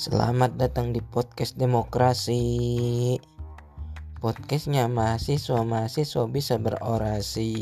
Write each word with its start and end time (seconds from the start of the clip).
Selamat 0.00 0.56
datang 0.56 0.96
di 0.96 1.04
podcast 1.04 1.60
demokrasi. 1.60 3.20
Podcastnya 4.16 4.88
mahasiswa-mahasiswa 4.88 6.24
bisa 6.24 6.56
berorasi. 6.56 7.52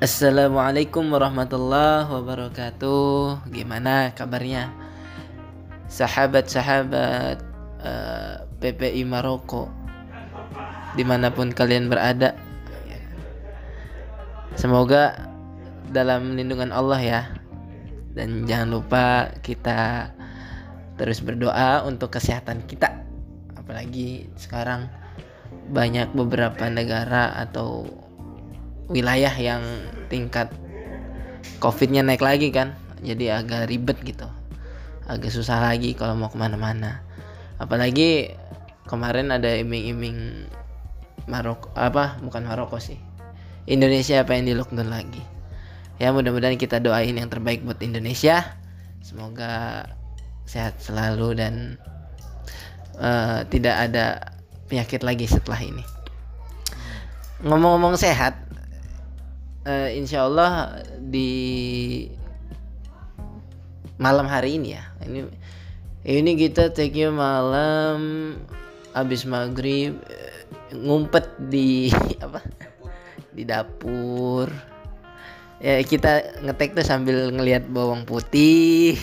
Assalamualaikum 0.00 1.12
warahmatullahi 1.12 2.08
wabarakatuh. 2.08 3.52
Gimana 3.52 4.16
kabarnya, 4.16 4.72
sahabat-sahabat 5.92 7.44
eh, 7.84 8.36
PPI 8.64 9.04
Maroko, 9.04 9.83
di 10.94 11.04
mana 11.06 11.30
pun 11.30 11.50
kalian 11.50 11.90
berada? 11.90 12.34
Semoga 14.54 15.18
dalam 15.90 16.38
lindungan 16.38 16.70
Allah 16.70 17.00
ya. 17.02 17.22
Dan 18.14 18.46
jangan 18.46 18.70
lupa 18.70 19.04
kita 19.42 20.10
terus 20.94 21.18
berdoa 21.18 21.82
untuk 21.82 22.14
kesehatan 22.14 22.62
kita. 22.70 23.02
Apalagi 23.58 24.30
sekarang 24.38 24.86
banyak 25.74 26.14
beberapa 26.14 26.70
negara 26.70 27.34
atau 27.34 27.88
wilayah 28.92 29.32
yang 29.32 29.64
tingkat 30.12 30.52
covidnya 31.56 32.04
naik 32.04 32.20
lagi 32.20 32.52
kan 32.52 32.76
jadi 33.00 33.40
agak 33.40 33.72
ribet 33.72 33.96
gitu 34.04 34.28
agak 35.08 35.32
susah 35.32 35.60
lagi 35.60 35.96
kalau 35.96 36.16
mau 36.16 36.28
ke 36.28 36.36
mana-mana 36.36 37.00
apalagi 37.56 38.36
kemarin 38.84 39.32
ada 39.32 39.48
iming-iming 39.56 40.48
Maroko 41.26 41.72
apa 41.76 42.20
bukan 42.20 42.44
Maroko 42.44 42.76
sih. 42.80 43.00
Indonesia 43.64 44.20
apa 44.20 44.36
yang 44.36 44.44
di 44.44 44.54
lockdown 44.56 44.92
lagi? 44.92 45.22
Ya 45.96 46.12
mudah-mudahan 46.12 46.60
kita 46.60 46.82
doain 46.82 47.16
yang 47.16 47.32
terbaik 47.32 47.64
buat 47.64 47.80
Indonesia. 47.80 48.44
Semoga 49.00 49.88
sehat 50.44 50.76
selalu 50.80 51.38
dan 51.38 51.54
uh, 53.00 53.46
tidak 53.48 53.88
ada 53.88 54.36
penyakit 54.68 55.00
lagi 55.00 55.24
setelah 55.24 55.60
ini. 55.64 55.84
Ngomong-ngomong 57.40 57.96
sehat 57.96 58.36
uh, 59.64 59.88
insya 59.92 60.28
Allah 60.28 60.84
di 61.00 61.32
malam 63.96 64.26
hari 64.26 64.58
ini 64.58 64.74
ya 64.74 64.84
ini 65.06 65.20
ini 66.04 66.30
kita 66.34 66.74
take 66.74 67.06
malam 67.08 68.34
habis 68.92 69.22
maghrib 69.24 69.96
ngumpet 70.72 71.26
di 71.50 71.90
apa? 72.24 72.40
Di 73.34 73.42
dapur. 73.44 74.48
Ya 75.60 75.80
kita 75.84 76.40
ngetek 76.44 76.76
tuh 76.76 76.86
sambil 76.86 77.32
ngelihat 77.32 77.68
bawang 77.68 78.04
putih 78.04 78.96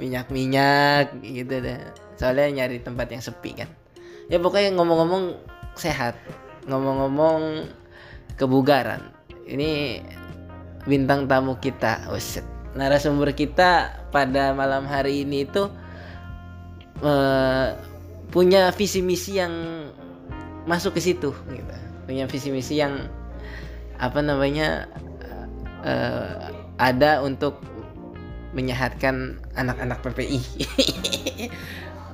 minyak-minyak 0.00 1.14
gitu 1.22 1.62
deh. 1.62 1.78
Soalnya 2.18 2.62
nyari 2.62 2.82
tempat 2.82 3.10
yang 3.12 3.22
sepi 3.22 3.54
kan. 3.54 3.68
Ya 4.26 4.38
pokoknya 4.42 4.74
ngomong-ngomong 4.74 5.38
sehat. 5.78 6.18
Ngomong-ngomong 6.66 7.68
kebugaran. 8.38 9.12
Ini 9.46 10.00
bintang 10.86 11.30
tamu 11.30 11.58
kita 11.58 12.10
Uset. 12.10 12.46
narasumber 12.72 13.36
kita 13.36 14.00
pada 14.08 14.56
malam 14.56 14.88
hari 14.88 15.28
ini 15.28 15.44
itu 15.44 15.68
uh, 17.04 17.76
punya 18.32 18.72
visi 18.72 19.04
misi 19.04 19.36
yang 19.36 19.52
masuk 20.64 20.98
ke 20.98 21.00
situ 21.02 21.30
gitu. 21.34 21.74
Punya 22.06 22.26
visi 22.26 22.50
misi 22.50 22.78
yang 22.78 23.10
apa 24.02 24.18
namanya 24.18 24.90
uh, 25.86 26.50
ada 26.78 27.22
untuk 27.22 27.62
menyehatkan 28.52 29.40
anak-anak 29.56 30.04
PPI 30.04 30.40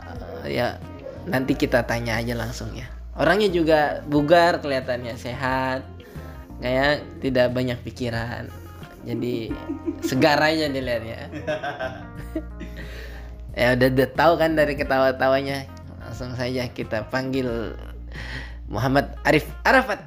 uh, 0.04 0.46
ya 0.60 0.78
nanti 1.26 1.58
kita 1.58 1.82
tanya 1.88 2.20
aja 2.20 2.36
langsung 2.36 2.70
ya. 2.76 2.86
Orangnya 3.18 3.50
juga 3.50 3.80
bugar 4.06 4.62
kelihatannya 4.62 5.18
sehat 5.18 5.82
kayak 6.62 7.02
tidak 7.18 7.50
banyak 7.50 7.78
pikiran. 7.82 8.46
Jadi 9.08 9.48
segar 10.04 10.36
aja 10.42 10.68
dilihatnya 10.68 11.18
ya 13.58 13.74
udah, 13.74 13.88
udah 13.88 14.08
tahu 14.14 14.32
kan 14.36 14.54
dari 14.54 14.78
ketawa-tawanya? 14.78 15.66
Langsung 16.02 16.34
saja 16.38 16.70
kita 16.70 17.10
panggil 17.10 17.74
Muhammad 18.68 19.16
Arif 19.24 19.48
Arafat. 19.64 20.04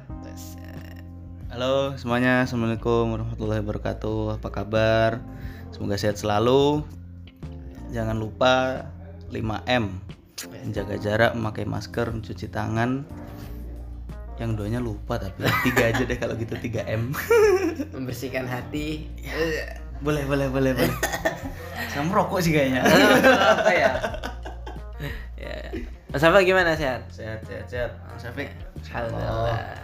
Halo 1.52 1.92
semuanya, 2.00 2.48
Assalamualaikum 2.48 3.12
warahmatullahi 3.12 3.60
wabarakatuh. 3.60 4.40
Apa 4.40 4.48
kabar? 4.48 5.20
Semoga 5.68 6.00
sehat 6.00 6.16
selalu. 6.16 6.80
Jangan 7.92 8.16
lupa 8.16 8.88
5M 9.28 10.00
Menjaga 10.48 10.96
jarak, 10.98 11.32
memakai 11.38 11.68
masker, 11.68 12.10
mencuci 12.10 12.50
tangan. 12.50 13.06
Yang 14.40 14.50
duanya 14.58 14.80
lupa 14.82 15.20
tapi 15.20 15.44
tiga 15.62 15.92
aja 15.92 16.02
deh 16.02 16.18
kalau 16.18 16.34
gitu 16.34 16.56
3 16.58 16.88
m. 16.88 17.14
Membersihkan 17.94 18.48
hati. 18.48 19.06
Ya, 19.22 19.78
boleh 20.02 20.26
boleh 20.26 20.50
boleh 20.50 20.72
boleh. 20.74 20.96
Sama 21.94 22.10
merokok 22.10 22.42
sih 22.42 22.50
kayaknya. 22.50 22.82
Apa 22.82 23.72
ya 23.76 23.92
Mas 26.12 26.20
Apa 26.20 26.44
gimana? 26.44 26.76
Sehat? 26.76 27.08
Sehat 27.08 27.40
sehat 27.48 27.66
sehat. 27.72 27.90
Mas 28.12 28.28
Afik 28.28 28.52
Alhamdulillah. 28.92 29.80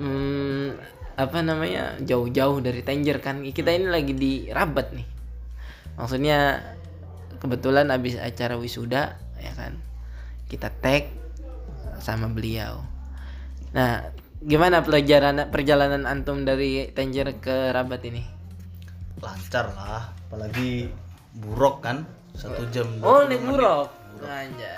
Hmm, 0.00 0.80
apa 1.12 1.38
namanya? 1.44 2.00
Jauh-jauh 2.00 2.64
dari 2.64 2.80
Tanger 2.80 3.20
kan. 3.20 3.44
Kita 3.44 3.68
ini 3.68 3.92
lagi 3.92 4.16
di 4.16 4.48
Rabat 4.48 4.96
nih. 4.96 5.04
Maksudnya 6.00 6.64
kebetulan 7.36 7.92
habis 7.92 8.16
acara 8.16 8.56
wisuda 8.56 9.20
ya 9.36 9.52
kan? 9.52 9.76
Kita 10.48 10.72
tag 10.72 11.12
sama 12.00 12.32
beliau. 12.32 12.80
Nah, 13.76 14.08
gimana 14.40 14.80
perjalanan 14.80 15.52
perjalanan 15.52 16.08
antum 16.08 16.48
dari 16.48 16.88
Tanger 16.96 17.36
ke 17.44 17.76
Rabat 17.76 18.00
ini? 18.08 18.24
Lancar 19.20 19.68
lah, 19.76 20.16
apalagi 20.32 20.88
buruk 21.36 21.84
kan? 21.84 22.08
Satu 22.32 22.64
jam. 22.72 22.88
Oh, 23.04 23.28
naik 23.28 23.44
buruk. 23.44 23.99
Aja. 24.24 24.72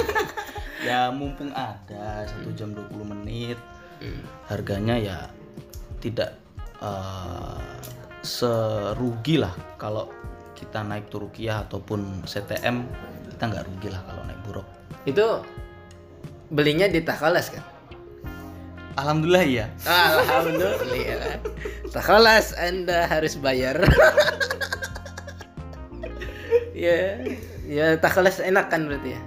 ya 0.86 1.12
mumpung 1.12 1.52
ada 1.52 2.24
satu 2.24 2.48
jam 2.56 2.72
20 2.72 3.04
menit, 3.04 3.60
hmm. 4.00 4.24
harganya 4.48 4.96
ya 4.96 5.18
tidak 6.00 6.40
uh, 6.80 7.60
serugi 8.20 9.40
lah 9.40 9.52
kalau 9.76 10.08
kita 10.56 10.84
naik 10.84 11.08
Turkiya 11.08 11.64
ataupun 11.64 12.24
CTM 12.28 12.84
kita 13.32 13.44
nggak 13.48 13.64
rugi 13.64 13.88
lah 13.88 14.00
kalau 14.04 14.22
naik 14.28 14.40
buruk. 14.44 14.68
Itu 15.08 15.26
belinya 16.52 16.88
di 16.88 17.00
Takalas 17.00 17.48
kan? 17.48 17.64
Alhamdulillah 19.00 19.44
ya. 19.46 19.66
Alhamdulillah. 19.88 21.40
Sekelas 21.94 22.52
Anda 22.58 23.08
harus 23.08 23.40
bayar. 23.40 23.80
ya, 26.76 27.24
ya 27.70 27.94
kelas 28.02 28.42
enak 28.42 28.66
kan 28.66 28.90
berarti 28.90 29.14
ya. 29.14 29.20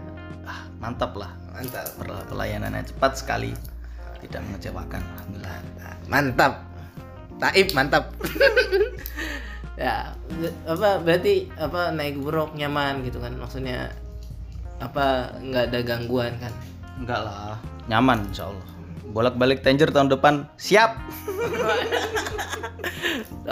Ah, 0.44 0.68
mantap 0.84 1.16
lah. 1.16 1.32
Mantap. 1.56 1.88
Pelayanannya 2.28 2.84
cepat 2.84 3.16
sekali. 3.16 3.56
Tidak 4.20 4.44
mengecewakan. 4.44 5.00
Alhamdulillah. 5.00 5.58
Mantap. 6.12 6.54
Taib 7.40 7.68
mantap. 7.72 8.12
ya, 9.80 10.12
apa 10.68 10.90
berarti 11.00 11.48
apa 11.56 11.96
naik 11.96 12.20
buruk 12.20 12.54
nyaman 12.54 13.02
gitu 13.08 13.18
kan 13.18 13.34
maksudnya 13.34 13.90
apa 14.78 15.34
nggak 15.40 15.72
ada 15.72 15.80
gangguan 15.82 16.36
kan? 16.38 16.54
Enggak 17.00 17.26
lah, 17.26 17.58
nyaman 17.90 18.22
insya 18.30 18.54
Allah 18.54 18.73
bolak-balik 19.14 19.62
Tanger 19.62 19.94
tahun 19.94 20.10
depan 20.10 20.50
siap. 20.58 20.98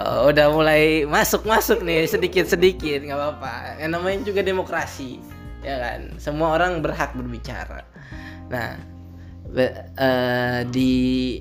oh, 0.01 0.33
udah 0.33 0.49
mulai 0.49 1.05
masuk-masuk 1.05 1.85
nih 1.85 2.09
sedikit-sedikit 2.09 3.05
nggak 3.05 3.15
apa-apa. 3.15 3.77
Yang 3.77 3.91
namanya 3.93 4.19
juga 4.25 4.41
demokrasi, 4.41 5.21
ya 5.61 5.77
kan. 5.77 6.17
Semua 6.17 6.57
orang 6.57 6.81
berhak 6.81 7.13
berbicara. 7.13 7.85
Nah, 8.49 8.75
be, 9.47 9.69
uh, 10.01 10.65
di 10.67 11.39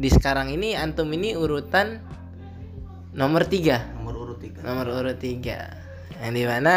di 0.00 0.08
sekarang 0.08 0.48
ini 0.48 0.72
antum 0.72 1.12
ini 1.12 1.36
urutan 1.36 2.00
nomor 3.12 3.44
tiga. 3.44 3.84
Nomor 4.00 4.24
urut 4.24 4.40
tiga. 4.40 4.64
Nomor 4.64 4.86
urut 4.88 5.20
tiga. 5.20 5.68
Yang 6.24 6.32
di 6.32 6.44
mana 6.48 6.74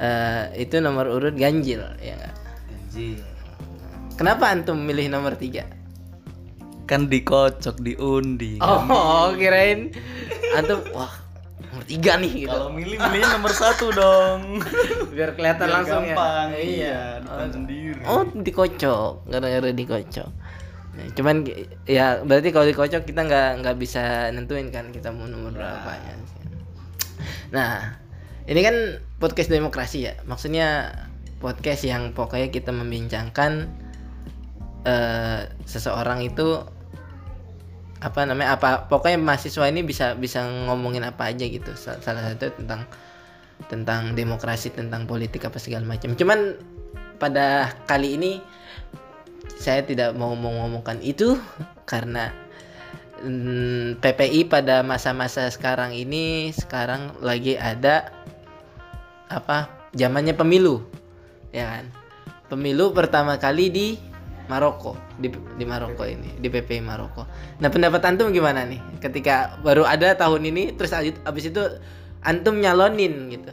uh, 0.00 0.44
itu 0.56 0.80
nomor 0.80 1.12
urut 1.12 1.36
ganjil, 1.36 1.84
ya 2.00 2.16
gak? 2.16 2.34
Ganjil 2.72 3.35
Kenapa 4.16 4.48
antum 4.48 4.80
milih 4.80 5.12
nomor 5.12 5.36
tiga? 5.36 5.68
Kan 6.86 7.06
dikocok 7.06 7.76
diundi. 7.78 8.56
Oh, 8.58 8.80
kan? 8.80 9.36
kirain 9.36 9.92
antum 10.54 10.80
wah 10.90 11.12
nomor 11.60 11.84
tiga 11.84 12.16
nih 12.16 12.46
gitu 12.46 12.50
Kalau 12.50 12.70
milih 12.72 12.96
milihnya 12.96 13.36
nomor 13.36 13.52
satu 13.52 13.92
dong. 13.92 14.62
biar 15.16 15.36
kelihatan 15.36 15.66
Biar 15.66 15.74
langsung 15.76 16.04
gampang. 16.06 16.48
ya 16.54 16.60
Iya, 16.62 16.98
depan 17.20 17.48
sendiri. 17.52 18.00
oh 18.04 18.22
dikocok 18.24 19.10
gara-gara 19.28 19.70
dikocok 19.70 20.30
Nah, 20.96 21.12
cuman 21.12 21.44
ya 21.84 22.24
berarti 22.24 22.56
kalau 22.56 22.64
dikocok 22.64 23.04
kita 23.04 23.20
nggak 23.20 23.60
nggak 23.60 23.76
bisa 23.76 24.32
nentuin 24.32 24.72
kan 24.72 24.88
kita 24.88 25.12
mau 25.12 25.28
nomor 25.28 25.52
berapa 25.52 25.92
ya 25.92 26.14
nah 27.52 28.00
ini 28.48 28.64
kan 28.64 28.76
podcast 29.20 29.52
demokrasi 29.52 30.08
ya 30.08 30.16
maksudnya 30.24 30.96
podcast 31.36 31.84
yang 31.84 32.16
pokoknya 32.16 32.48
kita 32.48 32.72
membincangkan 32.72 33.68
eh, 34.86 35.50
seseorang 35.66 36.22
itu 36.22 36.62
apa 37.96 38.22
namanya 38.28 38.54
apa 38.60 38.86
pokoknya 38.86 39.18
mahasiswa 39.18 39.66
ini 39.66 39.82
bisa 39.82 40.14
bisa 40.14 40.46
ngomongin 40.46 41.02
apa 41.02 41.32
aja 41.32 41.42
gitu. 41.42 41.74
Sa- 41.74 41.98
salah 41.98 42.22
satu 42.22 42.54
tentang 42.54 42.86
tentang 43.66 44.14
demokrasi 44.14 44.70
tentang 44.70 45.08
politik 45.08 45.42
apa 45.48 45.58
segala 45.58 45.88
macam. 45.88 46.14
Cuman 46.14 46.54
pada 47.18 47.72
kali 47.88 48.20
ini 48.20 48.32
saya 49.56 49.82
tidak 49.82 50.12
mau 50.14 50.36
mengomongkan 50.36 51.00
itu 51.00 51.40
karena 51.90 52.30
mm, 53.24 53.98
PPI 53.98 54.46
pada 54.52 54.84
masa-masa 54.84 55.48
sekarang 55.48 55.96
ini 55.96 56.52
sekarang 56.52 57.16
lagi 57.24 57.56
ada 57.56 58.12
apa 59.26 59.72
zamannya 59.96 60.36
pemilu 60.36 60.84
ya 61.50 61.80
kan? 61.80 61.84
Pemilu 62.46 62.94
pertama 62.94 63.42
kali 63.42 63.74
di 63.74 63.88
Maroko 64.46 64.94
di 65.18 65.30
di 65.30 65.64
Maroko 65.66 66.06
ini 66.06 66.38
di 66.38 66.46
PPI 66.46 66.82
Maroko. 66.82 67.26
Nah 67.58 67.68
pendapat 67.70 68.02
antum 68.06 68.30
gimana 68.30 68.62
nih 68.62 68.78
ketika 69.02 69.58
baru 69.62 69.82
ada 69.82 70.14
tahun 70.14 70.46
ini 70.48 70.78
terus 70.78 70.94
abis 70.96 71.50
itu 71.50 71.62
antum 72.22 72.58
nyalonin 72.58 73.30
gitu 73.30 73.50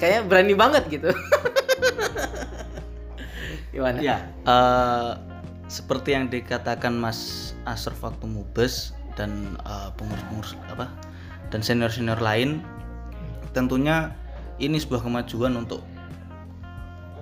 kayaknya 0.00 0.20
berani 0.24 0.54
banget 0.56 0.84
gitu. 0.88 1.12
gimana? 3.76 4.00
Ya, 4.00 4.32
eh, 4.48 5.12
seperti 5.68 6.16
yang 6.16 6.32
dikatakan 6.32 6.96
Mas 6.96 7.52
Asraf 7.68 8.00
waktu 8.00 8.24
Mubes 8.24 8.96
dan 9.14 9.60
eh, 9.60 9.90
pengurus-pengurus 10.00 10.56
apa 10.72 10.88
dan 11.52 11.60
senior-senior 11.60 12.18
lain, 12.18 12.64
tentunya 13.52 14.16
ini 14.56 14.80
sebuah 14.80 15.04
kemajuan 15.04 15.60
untuk 15.60 15.84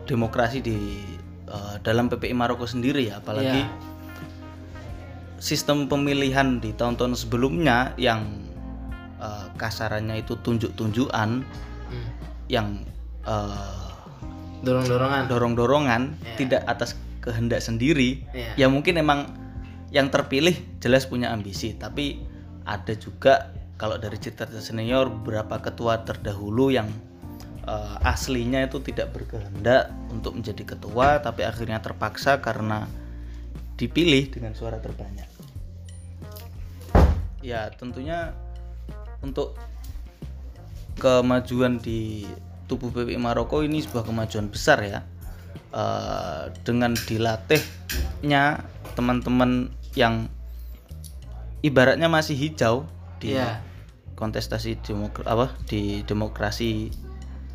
demokrasi 0.06 0.62
di 0.62 1.02
eh, 1.48 1.74
dalam 1.80 2.06
PPI 2.06 2.32
Maroko 2.32 2.64
sendiri 2.64 3.08
ya, 3.08 3.18
apalagi 3.18 3.60
Iya. 3.60 3.72
sistem 5.38 5.86
pemilihan 5.86 6.58
di 6.58 6.74
tahun-tahun 6.74 7.14
sebelumnya 7.16 7.94
yang 7.96 8.26
eh, 9.18 9.46
kasarannya 9.54 10.20
itu 10.20 10.38
tunjuk-tunjukan 10.38 11.42
Hmm. 11.88 12.08
yang 12.46 12.84
eh, 13.24 13.86
Dorong-dorongan. 14.60 15.22
dorong-dorongan 15.26 16.02
Iya. 16.18 16.36
tidak 16.36 16.62
atas 16.66 16.94
kehendak 17.18 17.58
sendiri 17.58 18.22
Iya. 18.30 18.52
ya 18.56 18.66
mungkin 18.68 18.94
emang 18.94 19.30
yang 19.88 20.06
terpilih 20.08 20.52
jelas 20.78 21.04
punya 21.04 21.30
ambisi 21.30 21.72
tapi 21.72 22.20
ada 22.62 22.92
juga 22.92 23.50
kalau 23.74 23.96
dari 23.96 24.18
cerita 24.18 24.44
senior 24.54 25.08
beberapa 25.08 25.58
ketua 25.58 26.02
terdahulu 26.02 26.68
yang 26.68 26.90
eh, 27.68 27.96
aslinya 28.08 28.64
itu 28.64 28.80
tidak 28.80 29.12
berkehendak 29.12 29.92
untuk 30.08 30.40
menjadi 30.40 30.64
ketua 30.64 31.20
tapi 31.20 31.44
akhirnya 31.44 31.84
terpaksa 31.84 32.40
karena 32.40 32.88
dipilih 33.76 34.32
dengan 34.32 34.56
suara 34.56 34.80
terbanyak 34.80 35.28
ya 37.44 37.68
tentunya 37.76 38.32
untuk 39.20 39.54
kemajuan 40.98 41.78
di 41.78 42.26
tubuh 42.66 42.90
PPI 42.90 43.20
Maroko 43.20 43.62
ini 43.62 43.84
sebuah 43.84 44.02
kemajuan 44.08 44.50
besar 44.50 44.82
ya 44.82 45.00
Eh, 45.68 46.44
dengan 46.64 46.96
dilatihnya 46.96 48.64
teman-teman 48.96 49.68
yang 49.92 50.32
ibaratnya 51.60 52.08
masih 52.08 52.32
hijau 52.40 52.88
di 53.20 53.36
Iya. 53.36 53.60
kontestasi 54.16 54.80
demokra 54.80 55.28
apa 55.28 55.46
di 55.68 56.00
demokrasi 56.08 56.88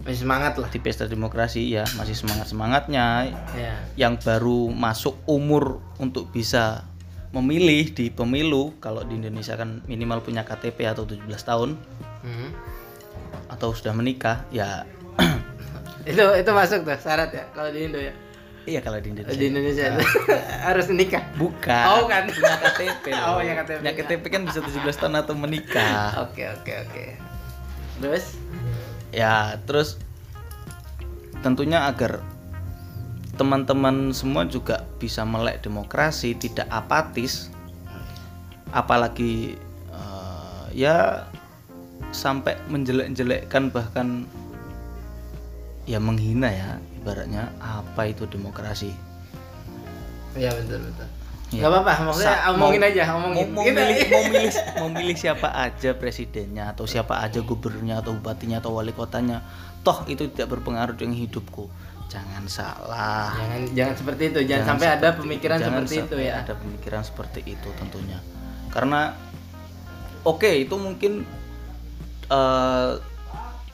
Masih 0.02 0.20
semangat 0.20 0.58
lah. 0.58 0.68
di 0.68 0.78
pesta 0.78 1.06
demokrasi 1.06 1.70
ya 1.70 1.86
masih 1.94 2.12
semangat 2.12 2.46
semangatnya 2.46 3.30
Ya. 3.54 3.74
yang 3.96 4.18
baru 4.18 4.68
masuk 4.68 5.16
umur 5.24 5.80
untuk 5.96 6.28
bisa 6.28 6.84
memilih 7.30 7.90
di 7.90 8.10
pemilu 8.10 8.76
kalau 8.78 9.02
di 9.02 9.16
Indonesia 9.16 9.54
kan 9.54 9.80
minimal 9.84 10.20
punya 10.20 10.42
KTP 10.42 10.86
atau 10.86 11.04
17 11.04 11.24
tahun 11.40 11.80
Hmm. 12.20 12.50
atau 13.48 13.72
sudah 13.72 13.92
menikah 13.92 14.44
ya 14.50 14.84
itu 16.04 16.20
itu 16.20 16.52
masuk 16.52 16.84
tuh 16.84 16.96
syarat 16.96 17.30
ya 17.30 17.48
kalau 17.52 17.70
di 17.70 17.80
Indo 17.84 17.98
ya. 17.98 18.12
iya 18.66 18.80
kalau 18.80 18.96
di 18.98 19.08
Indonesia 19.10 19.34
Di 19.34 19.46
Indonesia 19.46 19.88
harus 20.68 20.86
nikah. 20.90 21.24
bukan 21.34 21.86
Oh, 21.86 21.98
bukan. 22.04 22.28
punya 22.28 22.56
KTP 22.60 23.06
Oh, 23.24 23.40
punya 23.40 23.54
KTP. 23.58 23.78
punya 23.80 23.94
KTP 23.94 24.24
kan 24.30 24.42
bisa 24.44 24.60
17 24.60 24.84
tahun 24.94 25.16
atau 25.18 25.34
menikah 25.34 26.22
Oke 26.22 26.44
oke 26.50 26.74
oke. 26.82 27.06
Terus? 28.00 28.36
Ya 29.14 29.62
terus 29.70 30.02
tentunya 31.46 31.86
agar 31.86 32.20
teman-teman 33.38 34.10
semua 34.10 34.46
juga 34.50 34.86
bisa 34.98 35.22
melek 35.22 35.62
demokrasi 35.62 36.34
tidak 36.34 36.66
apatis 36.74 37.54
apalagi 38.74 39.54
eh, 39.94 40.66
ya 40.74 41.30
sampai 42.10 42.58
menjelek-jelekkan 42.70 43.70
bahkan 43.70 44.26
ya 45.86 46.02
menghina 46.02 46.50
ya 46.50 46.70
ibaratnya 46.98 47.54
apa 47.62 48.10
itu 48.10 48.26
demokrasi 48.26 48.94
Iya 50.34 50.50
betul 50.58 50.90
betul. 50.90 51.08
Ya. 51.54 51.70
Gak 51.70 51.70
apa-apa, 51.70 51.92
maksudnya 52.10 52.34
Sa- 52.34 52.50
omongin 52.50 52.82
mau- 52.82 52.90
aja, 52.90 53.04
omongin. 53.14 53.46
mau, 53.54 53.62
mau 53.62 53.70
milih 53.70 53.98
mau 54.10 54.24
milih 54.26 54.54
mau 54.82 54.90
milih 54.90 55.16
siapa 55.16 55.50
aja 55.54 55.90
presidennya 55.94 56.74
atau 56.74 56.90
siapa 56.90 57.22
aja 57.22 57.46
gubernurnya 57.46 58.02
atau 58.02 58.18
bupatinya 58.18 58.58
atau 58.58 58.74
wali 58.74 58.90
kotanya 58.90 59.46
toh 59.86 60.02
itu 60.10 60.26
tidak 60.34 60.58
berpengaruh 60.58 60.98
dengan 60.98 61.14
hidupku 61.20 61.70
jangan 62.10 62.46
salah 62.50 63.38
Jangan 63.38 63.62
jangan 63.74 63.96
seperti 64.02 64.24
itu, 64.34 64.40
jangan, 64.50 64.66
sampai 64.76 64.88
ada 64.98 65.08
pemikiran 65.14 65.58
jangan 65.62 65.86
seperti 65.86 65.96
itu 66.02 66.16
ya. 66.26 66.34
ada 66.42 66.54
pemikiran 66.58 67.02
seperti 67.06 67.40
itu 67.46 67.70
tentunya 67.78 68.20
karena 68.74 69.14
oke 70.24 70.50
itu 70.50 70.76
mungkin 70.78 71.28
eh, 72.30 72.92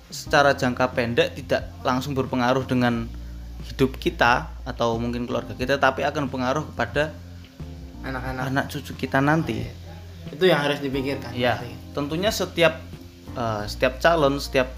secara 0.09 0.57
jangka 0.57 0.85
pendek 0.91 1.37
tidak 1.37 1.69
langsung 1.85 2.17
berpengaruh 2.17 2.65
dengan 2.65 3.05
hidup 3.69 3.95
kita 4.01 4.49
atau 4.65 4.97
mungkin 4.97 5.29
keluarga 5.29 5.53
kita 5.53 5.77
tapi 5.77 6.01
akan 6.01 6.27
pengaruh 6.27 6.65
kepada 6.73 7.13
Anak-anak 7.99 8.43
anak 8.49 8.65
cucu 8.71 8.95
kita 8.95 9.19
nanti 9.19 9.67
itu 10.29 10.43
yang 10.45 10.61
harus 10.61 10.79
dipikirkan. 10.79 11.33
Ya, 11.33 11.57
tentunya 11.97 12.29
setiap 12.29 12.77
eh, 13.33 13.63
setiap 13.65 13.97
calon, 13.97 14.37
setiap 14.37 14.69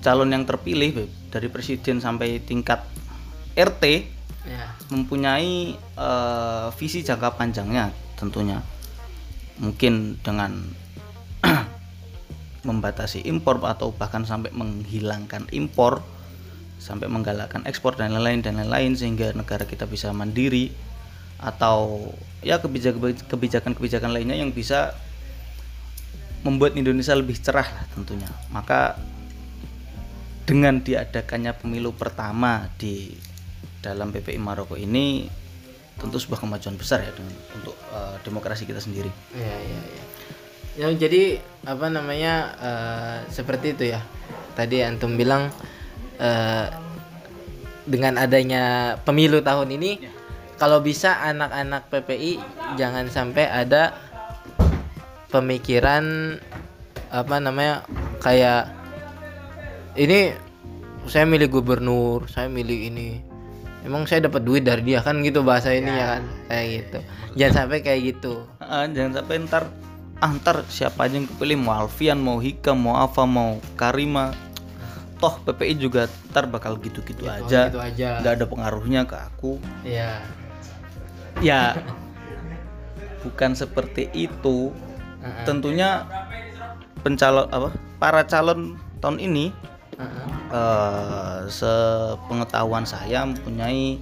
calon 0.00 0.30
yang 0.30 0.46
terpilih 0.46 1.10
dari 1.34 1.48
presiden 1.50 1.98
sampai 1.98 2.38
tingkat 2.42 2.84
RT 3.58 4.14
Ya. 4.46 4.78
mempunyai 4.94 5.74
eh, 5.74 6.66
visi 6.78 7.02
jangka 7.02 7.34
panjangnya 7.34 7.90
tentunya. 8.14 8.62
Mungkin 9.58 10.22
dengan 10.22 10.70
membatasi 12.68 13.26
impor 13.26 13.58
atau 13.66 13.90
bahkan 13.90 14.22
sampai 14.22 14.54
menghilangkan 14.54 15.50
impor 15.50 16.06
sampai 16.76 17.10
menggalakkan 17.10 17.66
ekspor 17.66 17.98
dan 17.98 18.14
lain-lain 18.14 18.44
dan 18.46 18.62
lain-lain 18.62 18.94
sehingga 18.94 19.34
negara 19.34 19.66
kita 19.66 19.88
bisa 19.90 20.14
mandiri 20.14 20.70
atau 21.40 22.10
ya 22.40 22.60
kebijakan- 22.62 23.26
kebijakan-kebijakan 23.26 24.10
lainnya 24.12 24.36
yang 24.38 24.52
bisa 24.54 24.96
membuat 26.46 26.78
Indonesia 26.78 27.12
lebih 27.18 27.36
cerah 27.42 27.66
lah 27.66 27.84
tentunya. 27.92 28.30
Maka 28.54 28.94
dengan 30.46 30.78
diadakannya 30.78 31.58
pemilu 31.58 31.90
pertama 31.90 32.70
di 32.78 33.10
dalam 33.82 34.14
PPI 34.14 34.38
Maroko 34.38 34.78
ini 34.78 35.26
tentu 35.98 36.22
sebuah 36.22 36.38
kemajuan 36.38 36.76
besar 36.78 37.02
ya 37.02 37.10
dengan 37.10 37.34
untuk 37.56 37.74
eh, 37.90 38.16
demokrasi 38.22 38.62
kita 38.68 38.78
sendiri. 38.78 39.10
Iya, 39.34 39.56
iya, 39.58 39.80
iya. 39.82 40.04
Ya, 40.76 40.88
jadi 40.92 41.40
apa 41.64 41.88
namanya 41.88 42.34
eh, 42.60 43.18
seperti 43.32 43.74
itu 43.74 43.84
ya. 43.90 44.00
Tadi 44.54 44.86
antum 44.86 45.18
bilang 45.18 45.50
eh, 46.20 46.66
dengan 47.86 48.18
adanya 48.18 48.94
pemilu 49.02 49.42
tahun 49.42 49.72
ini, 49.78 49.98
kalau 50.56 50.80
bisa 50.80 51.20
anak-anak 51.22 51.88
PPI 51.88 52.40
jangan 52.74 53.08
sampai 53.08 53.44
ada 53.44 53.92
pemikiran 55.28 56.36
apa 57.08 57.36
namanya 57.38 57.84
kayak 58.18 58.70
ini 59.96 60.32
saya 61.06 61.22
milih 61.22 61.48
gubernur, 61.48 62.26
saya 62.26 62.50
milih 62.50 62.90
ini. 62.90 63.10
Emang 63.86 64.02
saya 64.04 64.26
dapat 64.26 64.42
duit 64.42 64.66
dari 64.66 64.82
dia 64.82 64.98
kan 64.98 65.22
gitu 65.22 65.46
bahasa 65.46 65.70
ini 65.70 65.86
ya, 65.86 66.18
kan 66.18 66.22
kayak 66.50 66.66
gitu. 66.82 66.98
Jangan 67.38 67.54
sampai 67.54 67.78
kayak 67.80 68.00
gitu. 68.02 68.34
Ah, 68.58 68.90
jangan 68.90 69.22
sampai 69.22 69.34
ntar 69.46 69.64
ah 70.18 70.32
ntar 70.34 70.64
siapa 70.66 71.06
aja 71.06 71.14
yang 71.14 71.28
kepilih 71.28 71.60
mau 71.60 71.76
Alfian 71.76 72.18
mau 72.18 72.40
Hikam 72.40 72.80
mau 72.82 72.96
Ava 72.96 73.28
mau 73.28 73.60
Karima 73.76 74.32
toh 75.16 75.36
PPI 75.44 75.76
juga 75.76 76.08
ntar 76.32 76.48
bakal 76.48 76.80
gitu-gitu 76.80 77.24
Oh, 77.24 77.30
aja 77.30 77.68
gitu 77.68 77.80
aja. 77.80 78.24
nggak 78.24 78.32
ada 78.40 78.44
pengaruhnya 78.48 79.04
ke 79.04 79.12
aku 79.12 79.60
Iya. 79.84 80.24
Ya 81.40 81.76
bukan 83.24 83.52
seperti 83.52 84.08
itu 84.12 84.70
Heeh. 85.18 85.44
tentunya 85.44 86.06
pencalon 87.00 87.46
apa 87.48 87.68
para 87.98 88.22
calon 88.22 88.74
tahun 88.98 89.18
ini 89.18 89.50
Heeh. 89.96 90.26
eh 90.48 91.38
sepengetahuan 91.46 92.84
saya 92.84 93.24
mempunyai 93.24 93.98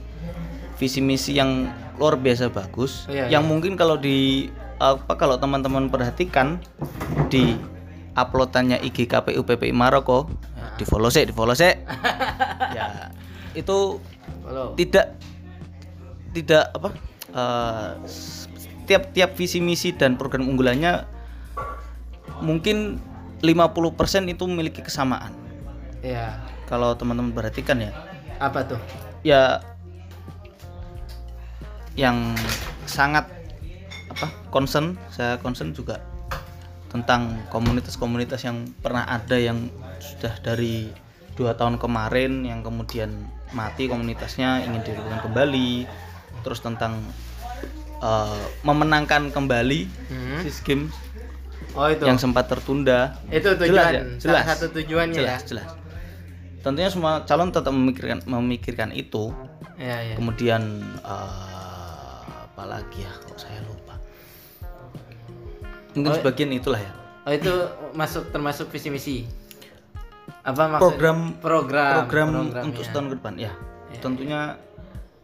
visi 0.74 0.98
misi 0.98 1.32
yang 1.32 1.70
luar 1.94 2.18
biasa 2.18 2.50
bagus 2.50 3.06
Iya, 3.06 3.30
yang 3.30 3.44
iya. 3.44 3.48
mungkin 3.48 3.74
kalau 3.74 3.94
di 3.94 4.50
apa 4.76 5.14
kalau 5.14 5.38
teman-teman 5.38 5.86
perhatikan 5.86 6.58
di 7.30 7.54
uploadannya 8.12 8.82
IG 8.82 9.06
KPU 9.06 9.42
PPI 9.42 9.70
Maroko 9.70 10.26
Ah. 10.54 10.74
di 10.74 10.82
follow 10.82 11.08
sih 11.08 11.22
di 11.22 11.30
follow 11.30 11.54
sih 11.54 11.70
ya 12.76 13.10
itu 13.52 14.02
Follow. 14.40 14.74
tidak 14.74 15.14
tidak 16.32 16.66
apa 16.72 16.90
eh, 17.34 17.88
tiap 18.84 19.10
tiap 19.12 19.30
visi 19.34 19.58
misi 19.58 19.92
dan 19.92 20.14
program 20.14 20.46
unggulannya 20.46 21.04
mungkin 22.40 22.98
50% 23.44 24.32
itu 24.32 24.44
memiliki 24.48 24.80
kesamaan 24.80 25.32
Iya. 26.04 26.36
kalau 26.68 26.92
teman-teman 26.96 27.32
perhatikan 27.32 27.80
ya 27.80 27.92
Apa 28.40 28.64
tuh? 28.64 28.80
ya 29.24 29.60
yang 31.94 32.34
sangat 32.84 33.24
apa 34.10 34.28
concern 34.50 34.98
saya 35.08 35.38
concern 35.40 35.72
juga 35.72 36.02
tentang 36.92 37.40
komunitas-komunitas 37.50 38.44
yang 38.46 38.70
pernah 38.78 39.02
ada 39.08 39.34
yang 39.34 39.66
sudah 39.98 40.34
dari 40.44 40.92
dua 41.34 41.58
tahun 41.58 41.80
kemarin 41.82 42.46
yang 42.46 42.62
kemudian 42.62 43.26
mati 43.50 43.90
komunitasnya 43.90 44.62
ingin 44.62 44.82
dihidupkan 44.86 45.18
kembali 45.24 45.86
terus 46.44 46.60
tentang 46.60 47.00
eh, 47.96 48.40
memenangkan 48.60 49.28
kembali 49.28 49.88
Hmm. 50.06 50.44
SEA 50.44 50.60
Games 50.62 50.92
Oh 51.72 51.88
itu. 51.88 52.04
yang 52.04 52.14
sempat 52.16 52.46
tertunda 52.46 53.18
itu 53.28 53.48
tujuan. 53.50 53.66
Jelas 53.66 53.88
ya? 53.88 54.02
Salah 54.14 54.20
Jelas. 54.20 54.44
satu 54.46 54.66
tujuannya 54.70 55.16
jelas 55.16 55.40
ya. 55.42 55.48
jelas 55.48 55.70
tentunya 56.60 56.88
semua 56.88 57.20
calon 57.22 57.50
tetap 57.50 57.68
memikirkan 57.70 58.22
memikirkan 58.24 58.88
itu 58.90 59.32
Iya, 59.74 59.96
iya. 60.02 60.14
kemudian 60.14 60.62
eh, 60.96 62.20
apa 62.46 62.62
lagi 62.64 63.00
ya 63.00 63.12
kok 63.20 63.36
saya 63.36 63.58
lupa 63.62 63.98
mungkin 65.92 66.10
Oh, 66.10 66.16
sebagian 66.16 66.50
itulah 66.52 66.78
ya 66.78 66.92
Oh 67.24 67.32
itu 67.32 67.48
masuk 67.92 68.28
termasuk 68.28 68.68
visi 68.68 68.88
misi. 68.88 69.16
Apa 70.42 70.68
maksud 70.68 70.92
program 70.92 71.18
program 71.34 72.04
program 72.04 72.28
program, 72.44 72.64
untuk 72.66 72.80
ya. 72.80 72.86
setahun 72.86 73.06
ke 73.06 73.14
depan 73.16 73.34
ya 73.34 73.52
Ya. 73.88 73.98
tentunya 73.98 74.40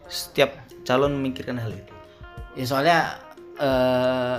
setiap 0.07 0.51
calon 0.85 1.17
memikirkan 1.19 1.61
hal 1.61 1.73
itu 1.73 1.95
Ya 2.59 2.65
soalnya 2.67 2.99
eh 3.61 4.39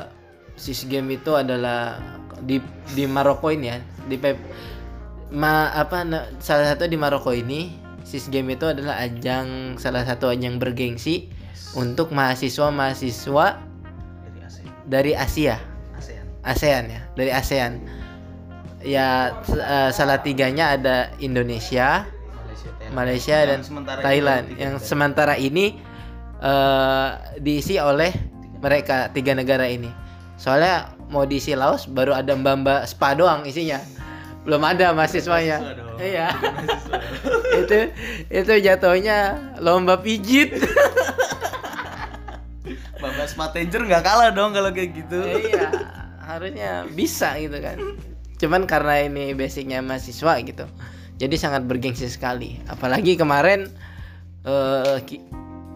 SIS 0.62 0.86
game 0.92 1.18
itu 1.18 1.34
adalah 1.34 1.98
di 2.44 2.62
di 2.94 3.10
Maroko 3.10 3.50
ini 3.50 3.72
ya, 3.72 3.78
di 4.06 4.18
Pep 4.20 4.38
ma 5.32 5.72
apa 5.72 6.04
salah 6.44 6.76
satu 6.76 6.86
di 6.92 7.00
Maroko 7.00 7.32
ini 7.32 7.72
SIS 8.04 8.28
game 8.28 8.54
itu 8.54 8.68
adalah 8.68 9.00
ajang 9.00 9.80
salah 9.80 10.04
satu 10.04 10.28
ajang 10.30 10.60
bergengsi 10.60 11.32
untuk 11.74 12.12
mahasiswa-mahasiswa 12.12 13.46
dari 14.28 14.40
ASEAN 14.44 14.72
dari 14.86 15.12
Asia. 15.16 15.56
ASEAN 15.96 16.26
ASEAN 16.44 16.84
ya, 16.92 17.02
dari 17.16 17.32
ASEAN. 17.32 17.74
Ya 18.82 19.38
eh, 19.46 19.90
salah 19.94 20.20
tiganya 20.26 20.74
ada 20.74 21.14
Indonesia, 21.22 22.06
Malaysia 22.34 22.70
Thailand. 22.76 22.94
Malaysia 22.98 23.38
dan 23.46 23.60
sementara 23.62 24.00
Thailand. 24.02 24.46
yang 24.58 24.74
sementara 24.82 25.34
ini 25.38 25.78
eh, 26.42 27.10
diisi 27.40 27.78
oleh 27.78 28.12
mereka 28.62 29.10
tiga 29.14 29.38
negara 29.38 29.66
ini. 29.70 29.90
Soalnya 30.42 30.94
mau 31.14 31.26
diisi 31.26 31.54
Laos 31.54 31.86
baru 31.86 32.18
ada 32.18 32.34
mbak-mbak 32.34 32.90
spa 32.90 33.14
doang 33.14 33.46
isinya. 33.46 33.78
Belum 34.42 34.66
ada 34.66 34.90
mahasiswanya. 34.98 35.62
Iya. 36.02 36.34
itu 37.62 37.78
itu 38.34 38.54
jatuhnya 38.66 39.38
lomba 39.62 40.02
pijit. 40.02 40.58
Bapak 43.02 43.28
Smatenger 43.30 43.82
nggak 43.86 44.04
kalah 44.06 44.30
dong 44.30 44.54
kalau 44.54 44.70
kayak 44.70 44.94
gitu 44.94 45.26
iya, 45.26 45.74
harusnya 46.22 46.86
bisa 46.94 47.34
gitu 47.42 47.58
kan. 47.58 47.78
Cuman 48.38 48.70
karena 48.70 49.10
ini 49.10 49.34
basicnya 49.34 49.82
mahasiswa 49.82 50.38
gitu. 50.42 50.66
Jadi 51.18 51.36
sangat 51.38 51.66
bergengsi 51.66 52.10
sekali. 52.10 52.62
Apalagi 52.70 53.18
kemarin 53.18 53.70
eh, 54.46 54.98
ki- 55.06 55.26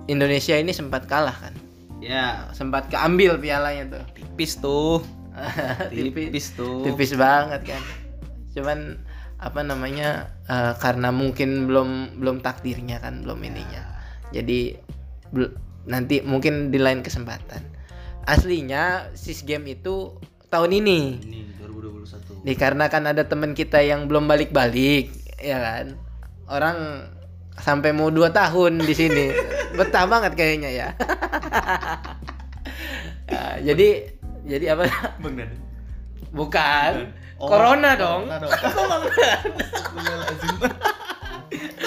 Indonesia 0.05 0.55
ini 0.57 0.71
sempat 0.71 1.09
kalah 1.09 1.35
kan. 1.35 1.55
ya 2.03 2.51
Sempat 2.53 2.93
keambil 2.93 3.41
pialanya 3.41 3.97
tuh. 3.97 4.03
tipis 4.13 4.61
tuh 4.61 5.01
tipis, 5.91 6.29
tipis 6.29 6.45
tuh 6.53 6.85
tipis 6.85 7.11
banget 7.17 7.75
kan. 7.75 7.83
Cuman 8.53 9.01
apa 9.41 9.61
namanya 9.61 10.31
eh, 10.47 10.73
karena 10.79 11.11
mungkin 11.11 11.67
belum 11.67 12.21
belum 12.21 12.39
takdirnya 12.45 13.01
kan, 13.01 13.25
belum 13.25 13.41
ininya. 13.43 13.83
Jadi 14.31 14.77
nanti 15.85 16.21
mungkin 16.21 16.69
di 16.69 16.79
lain 16.81 17.01
kesempatan. 17.01 17.61
Aslinya 18.25 19.13
SIS 19.13 19.45
game 19.45 19.77
itu 19.77 20.17
tahun 20.49 20.81
ini. 20.81 21.21
ini 21.21 21.39
2021 21.61 22.41
Dikarenakan 22.45 23.13
ada 23.13 23.23
teman 23.25 23.53
kita 23.53 23.81
yang 23.85 24.09
belum 24.09 24.25
balik-balik, 24.25 25.13
ya 25.37 25.61
kan? 25.61 25.85
Orang 26.49 27.09
sampai 27.59 27.91
mau 27.95 28.11
dua 28.11 28.31
tahun 28.31 28.79
di 28.83 28.93
sini, 28.95 29.31
betah 29.75 30.05
banget 30.07 30.35
kayaknya 30.35 30.69
ya. 30.71 30.87
Ya, 33.25 33.57
jadi 33.73 33.87
jadi 34.45 34.65
apa? 34.77 34.83
Bang 35.19 35.35
Dan 35.39 35.49
Bukan. 36.35 36.91
Oh, 37.35 37.51
corona 37.51 37.99
dong. 37.99 38.27
Corona 38.27 38.39
dong. 38.39 38.51
Astagfirullahaladzim. 38.51 40.55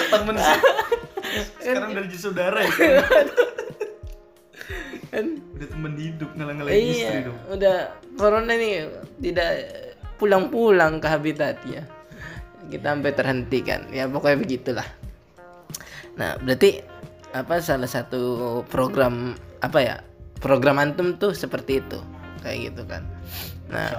temen 0.09 0.41
sih 0.41 0.57
sekarang 1.61 1.93
jadi 1.93 2.17
saudara 2.17 2.65
ya 2.65 3.05
Kan 5.13 5.37
udah 5.53 5.67
temen 5.69 5.93
hidup 6.01 6.33
ngalang-ngalang 6.33 6.73
istri 6.73 7.05
iya, 7.05 7.29
dong 7.29 7.37
udah 7.53 7.93
corona 8.17 8.57
nih 8.57 8.89
tidak 9.21 9.51
pulang-pulang 10.19 10.99
ke 10.99 11.07
habitatnya. 11.07 11.81
Kita 12.69 12.93
sampai 12.93 13.15
terhentikan. 13.15 13.87
Ya 13.89 14.05
pokoknya 14.05 14.37
begitulah. 14.43 14.87
Nah, 16.19 16.35
berarti 16.43 16.83
apa 17.31 17.63
salah 17.63 17.87
satu 17.87 18.61
program 18.67 19.33
apa 19.63 19.79
ya? 19.79 19.95
Program 20.39 20.79
antum 20.79 21.15
tuh 21.15 21.31
seperti 21.31 21.79
itu. 21.83 21.99
Kayak 22.43 22.71
gitu 22.71 22.83
kan. 22.87 23.03
Nah, 23.71 23.91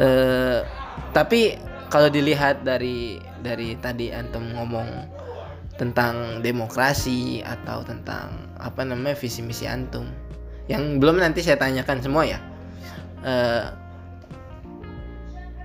eh 0.00 0.60
tapi 1.12 1.56
kalau 1.92 2.08
dilihat 2.08 2.64
dari 2.64 3.20
dari 3.40 3.76
tadi 3.80 4.12
antum 4.12 4.56
ngomong 4.56 4.88
tentang 5.76 6.44
demokrasi 6.44 7.40
atau 7.40 7.80
tentang 7.84 8.52
apa 8.60 8.84
namanya 8.84 9.16
visi 9.16 9.40
misi 9.40 9.64
antum 9.64 10.04
yang 10.68 11.00
belum 11.00 11.16
nanti 11.24 11.40
saya 11.40 11.56
tanyakan 11.56 12.04
semua 12.04 12.28
ya 12.28 12.36
Eh, 13.20 13.64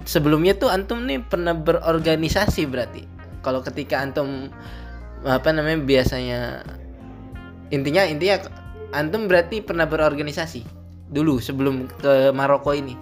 sebelumnya 0.03 0.59
tuh 0.59 0.67
antum 0.67 1.07
nih 1.07 1.23
pernah 1.23 1.55
berorganisasi 1.55 2.67
berarti 2.67 3.07
kalau 3.39 3.63
ketika 3.63 4.03
antum 4.03 4.51
apa 5.25 5.49
namanya 5.49 5.81
biasanya 5.81 6.61
intinya 7.73 8.05
intinya 8.05 8.45
antum 8.93 9.25
berarti 9.25 9.65
pernah 9.65 9.89
berorganisasi? 9.89 10.61
Dulu 11.09 11.41
sebelum 11.41 11.89
ke 11.89 12.29
Maroko 12.29 12.73
ini? 12.73 12.93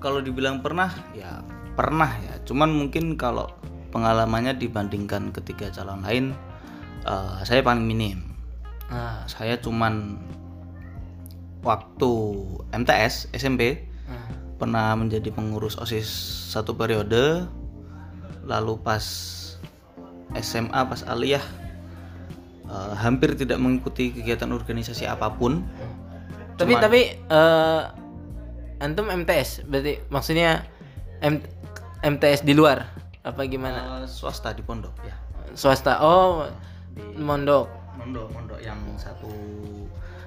Kalau 0.00 0.20
dibilang 0.20 0.60
pernah 0.60 0.92
ya 1.16 1.40
pernah 1.76 2.12
ya. 2.28 2.36
Cuman 2.44 2.72
mungkin 2.72 3.16
kalau 3.16 3.48
pengalamannya 3.92 4.56
dibandingkan 4.60 5.32
ketiga 5.32 5.72
calon 5.72 6.04
lain 6.04 6.24
eh, 7.08 7.38
saya 7.42 7.64
paling 7.64 7.84
minim. 7.84 8.36
Ah, 8.86 9.26
saya 9.26 9.58
cuman 9.58 10.20
waktu 11.66 12.12
MTS 12.70 13.34
SMP 13.34 13.82
ah. 14.06 14.30
pernah 14.62 14.94
menjadi 14.94 15.34
pengurus 15.34 15.74
OSIS 15.74 16.06
satu 16.54 16.78
periode 16.78 17.50
lalu 18.46 18.78
pas 18.78 19.02
SMA 20.38 20.80
pas 20.82 21.00
aliyah 21.02 21.42
eh, 22.66 22.92
hampir 22.96 23.34
tidak 23.34 23.56
mengikuti 23.56 24.10
kegiatan 24.10 24.50
organisasi 24.50 25.04
apa 25.04 25.30
pun 25.30 25.64
tapi 26.56 26.72
Cuman- 26.72 26.82
tapi 26.82 27.00
eh, 27.16 27.82
antum 28.78 29.06
MTS 29.06 29.64
berarti 29.64 30.04
maksudnya 30.08 30.64
M- 31.20 31.44
MTS 32.02 32.42
di 32.42 32.52
luar 32.52 32.84
apa 33.22 33.42
gimana 33.44 34.02
Eh, 34.02 34.06
swasta 34.06 34.52
di 34.52 34.60
pondok 34.60 34.94
ya 35.02 35.16
swasta 35.52 35.98
oh 35.98 36.44
di 36.92 37.18
mondok 37.18 37.66
mondok 37.96 38.28
mondok 38.30 38.60
yang 38.60 38.76
satu 38.96 39.32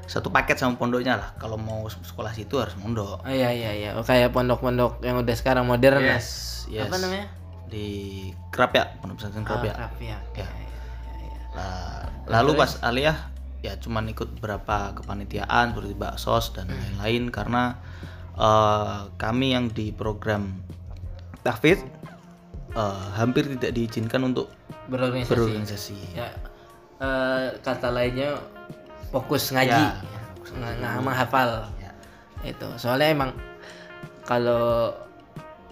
satu 0.09 0.33
paket 0.33 0.57
sama 0.57 0.73
pondoknya 0.73 1.21
lah. 1.21 1.29
Kalau 1.37 1.53
mau 1.53 1.85
sekolah 1.85 2.33
situ 2.33 2.57
harus 2.57 2.73
mondok. 2.81 3.21
Oh 3.21 3.29
iya 3.29 3.53
iya 3.53 3.77
iya. 3.77 3.89
Oh, 3.93 4.01
kayak 4.01 4.33
pondok-pondok 4.33 5.05
yang 5.05 5.21
udah 5.21 5.35
sekarang 5.37 5.69
modern 5.69 6.01
lah. 6.01 6.17
Yes, 6.17 6.65
yes. 6.65 6.89
Apa 6.89 6.97
namanya? 6.97 7.29
Di 7.69 7.87
Kerap 8.49 8.73
ya, 8.73 8.85
pondok 8.97 9.21
pesantren 9.21 9.45
Kerap 9.45 9.63
ya. 9.63 9.73
Kerap 9.73 9.93
ya. 9.95 10.07
Ya. 10.07 10.17
Iya. 10.35 10.49
Nah, 11.49 12.03
lalu 12.27 12.51
pas 12.55 12.81
aliyah 12.81 13.17
ya 13.59 13.75
cuman 13.75 14.07
ikut 14.07 14.39
beberapa 14.39 14.95
kepanitiaan 14.95 15.71
seperti 15.71 15.93
baksos 15.93 16.51
dan 16.51 16.65
Hmm. 16.65 16.79
lain-lain 16.97 17.23
karena 17.29 17.63
eh, 18.33 18.99
kami 19.15 19.51
yang 19.51 19.67
di 19.67 19.91
program 19.91 20.63
tahfidz 21.41 21.83
eh, 22.71 23.05
hampir 23.13 23.45
tidak 23.57 23.71
diizinkan 23.71 24.23
untuk 24.25 24.47
Berorganisasi. 24.87 25.29
berorganisasi. 25.29 25.97
Ya. 26.15 26.29
eh, 26.99 27.59
kata 27.59 27.89
lainnya 27.89 28.39
fokus 29.09 29.51
ngaji. 29.51 29.69
Ya. 29.75 29.91
Nggak 30.49 30.71
nggak 30.79 30.93
menghafal. 31.01 31.49
Ya. 31.77 31.91
Itu. 32.41 32.67
Soalnya 32.75 33.11
emang 33.11 33.31
kalau 34.23 34.93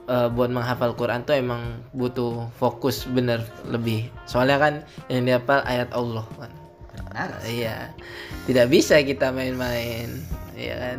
eh, 0.07 0.27
buat 0.31 0.49
menghafal 0.49 0.95
Quran 0.95 1.27
tuh 1.27 1.35
emang 1.35 1.83
butuh 1.91 2.47
fokus 2.55 3.05
bener 3.07 3.43
lebih. 3.67 4.07
Soalnya 4.25 4.57
kan 4.57 4.73
yang 5.11 5.27
dihafal 5.27 5.61
ayat 5.67 5.91
Allah 5.91 6.25
kan. 6.39 6.51
Benar. 6.97 7.29
Iya, 7.45 7.93
tidak 8.49 8.67
bisa 8.73 8.97
kita 9.05 9.29
main-main, 9.29 10.21
iya 10.57 10.75
kan? 10.77 10.97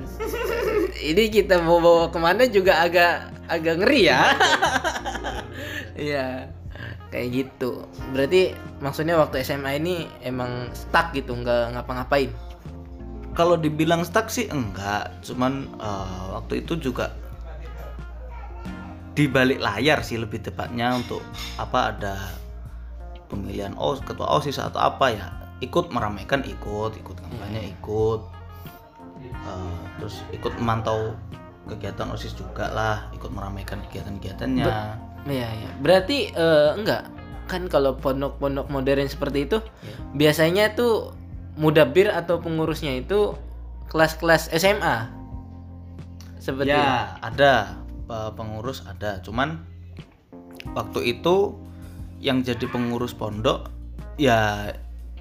Ini 0.98 1.24
kita 1.30 1.58
mau 1.62 1.82
bawa 1.82 2.10
ke 2.10 2.18
mana 2.18 2.46
juga 2.46 2.86
agak 2.86 3.34
agak 3.50 3.74
ngeri 3.82 4.00
ya. 4.06 4.22
Iya, 5.98 6.46
kayak 7.10 7.28
gitu. 7.34 7.82
Berarti 8.14 8.54
maksudnya 8.78 9.18
waktu 9.18 9.42
SMA 9.42 9.82
ini 9.82 10.06
emang 10.22 10.70
stuck 10.70 11.10
gitu, 11.10 11.34
nggak 11.34 11.74
ngapa-ngapain. 11.74 12.30
Kalau 13.34 13.58
dibilang 13.58 14.06
stuck 14.06 14.30
sih 14.30 14.46
enggak, 14.46 15.10
cuman 15.26 15.66
eh, 15.82 16.22
waktu 16.38 16.62
itu 16.62 16.78
juga 16.78 17.10
di 19.18 19.26
balik 19.26 19.58
layar 19.58 20.06
sih 20.06 20.14
lebih 20.14 20.38
tepatnya 20.46 20.94
untuk 20.94 21.18
apa 21.58 21.90
ada 21.90 22.14
pemilihan 23.26 23.74
OS 23.74 24.06
ketua 24.06 24.30
OSIS 24.30 24.62
atau 24.62 24.78
apa 24.78 25.10
ya. 25.10 25.26
Ikut 25.58 25.90
meramaikan 25.90 26.46
ikut 26.46 26.94
ikut 26.94 27.16
kampanye 27.18 27.74
ikut. 27.74 28.22
Eh, 29.18 29.82
terus 29.98 30.22
ikut 30.30 30.54
memantau 30.62 31.18
kegiatan 31.66 32.06
OSIS 32.14 32.38
juga 32.38 32.70
lah 32.70 33.10
ikut 33.10 33.34
meramaikan 33.34 33.82
kegiatan-kegiatannya. 33.90 34.66
Iya, 35.26 35.48
iya. 35.50 35.70
Berarti 35.82 36.30
eh, 36.30 36.70
enggak? 36.78 37.10
Kan 37.50 37.66
kalau 37.66 37.98
pondok-pondok 37.98 38.70
modern 38.70 39.10
seperti 39.10 39.50
itu 39.50 39.58
biasanya 40.14 40.78
tuh 40.78 41.10
mudabir 41.58 42.06
atau 42.14 42.38
pengurusnya 42.38 43.02
itu 43.02 43.34
kelas-kelas 43.90 44.54
SMA. 44.54 45.10
Seperti 46.38 46.70
ya 46.70 47.18
ada 47.18 47.77
pengurus 48.08 48.82
ada 48.88 49.20
cuman 49.20 49.62
waktu 50.72 51.16
itu 51.16 51.54
yang 52.18 52.42
jadi 52.42 52.66
pengurus 52.66 53.14
pondok 53.14 53.70
ya 54.18 54.72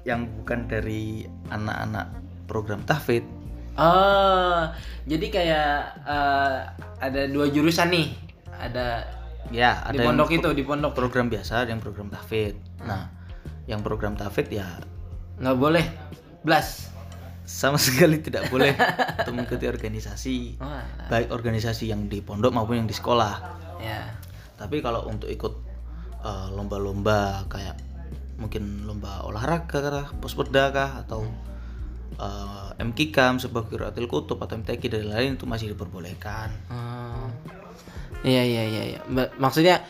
yang 0.02 0.26
bukan 0.40 0.66
dari 0.66 1.28
anak-anak 1.52 2.08
program 2.48 2.80
tahfidz 2.88 3.38
Oh, 3.78 4.66
jadi 5.06 5.26
kayak 5.30 5.70
eh, 6.02 6.56
ada 6.98 7.30
dua 7.30 7.46
jurusan 7.46 7.94
nih. 7.94 8.10
Ada 8.50 9.06
ya 9.54 9.86
di 9.86 9.94
ada 9.94 10.02
yang 10.02 10.18
pondok 10.18 10.34
itu, 10.34 10.48
di 10.50 10.66
pondok. 10.66 10.98
program 10.98 11.30
biasa 11.30 11.62
ada 11.62 11.70
yang 11.70 11.78
program 11.78 12.10
tahfidz 12.10 12.58
nah 12.82 13.06
yang 13.70 13.80
program 13.86 14.18
tahfidz 14.18 14.50
ya 14.50 14.66
Nggak 15.38 15.56
boleh 15.62 15.84
blast. 16.42 16.87
Sama 17.48 17.80
sekali 17.82 18.20
tidak 18.20 18.52
boleh 18.52 18.76
untuk 19.18 19.32
mengikuti 19.32 19.64
organisasi 19.64 20.36
Oh, 20.60 20.68
alah. 20.68 21.08
baik 21.08 21.32
organisasi 21.32 21.88
yang 21.88 22.04
di 22.04 22.20
pondok 22.20 22.52
maupun 22.52 22.76
yang 22.76 22.84
di 22.84 22.92
sekolah 22.92 23.34
ya. 23.80 24.04
tapi 24.54 24.78
kalau 24.78 25.08
untuk 25.08 25.26
ikut 25.26 25.54
eh, 26.20 26.46
lomba-lomba 26.52 27.48
kayak 27.48 27.80
mungkin 28.36 28.84
lomba 28.84 29.24
olahraga 29.24 29.80
kah, 29.80 30.06
pospoda 30.14 30.68
kah 30.68 31.00
atau 31.00 31.24
eh, 32.14 32.68
MKIKAM 32.78 33.40
sebagai 33.40 33.72
Qiraatil 33.72 34.06
Kutub 34.06 34.38
atau 34.38 34.54
MTQ 34.54 34.82
dan 34.88 35.08
lain 35.08 35.34
itu 35.34 35.42
masih 35.42 35.72
diperbolehkan. 35.72 36.52
Iya 38.20 38.42
iya 38.44 38.62
iya 38.64 38.82
iya. 38.88 39.00
Ba- 39.04 39.30
Maksudnya 39.36 39.82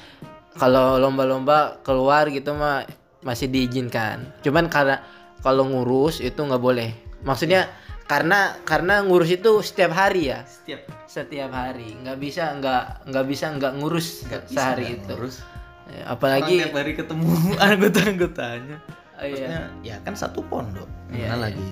kalau 0.55 0.97
lomba-lomba 0.97 1.81
keluar 1.83 2.29
gitu 2.29 2.53
mah 2.53 2.85
masih 3.21 3.49
diizinkan. 3.49 4.33
Cuman 4.40 4.68
karena 4.68 5.01
kalau 5.38 5.64
ngurus 5.64 6.21
itu 6.21 6.38
nggak 6.38 6.61
boleh. 6.61 6.90
Maksudnya 7.22 7.68
karena 8.04 8.57
karena 8.62 9.02
ngurus 9.02 9.31
itu 9.31 9.61
setiap 9.61 9.92
hari 9.92 10.31
ya. 10.31 10.42
Setiap 10.44 10.81
Setiap 11.04 11.50
hari. 11.50 11.96
nggak 11.98 12.16
bisa 12.16 12.52
nggak 12.57 13.07
nggak 13.07 13.26
bisa 13.26 13.46
nggak 13.52 13.72
ngurus 13.76 14.24
sehari 14.46 14.96
itu. 14.96 15.07
terus 15.07 15.42
Ya, 15.88 16.04
apalagi 16.04 16.61
tiap 16.61 16.76
hari 16.76 16.92
ketemu 16.92 17.33
anggota-anggotanya. 17.64 18.76
Oh, 19.16 19.24
iya. 19.24 19.33
Maksudnya 19.33 19.61
ya 19.81 19.96
kan 20.04 20.12
satu 20.12 20.44
pondok. 20.44 20.85
Iya, 21.09 21.33
Gimana 21.33 21.33
iya. 21.33 21.44
lagi? 21.48 21.68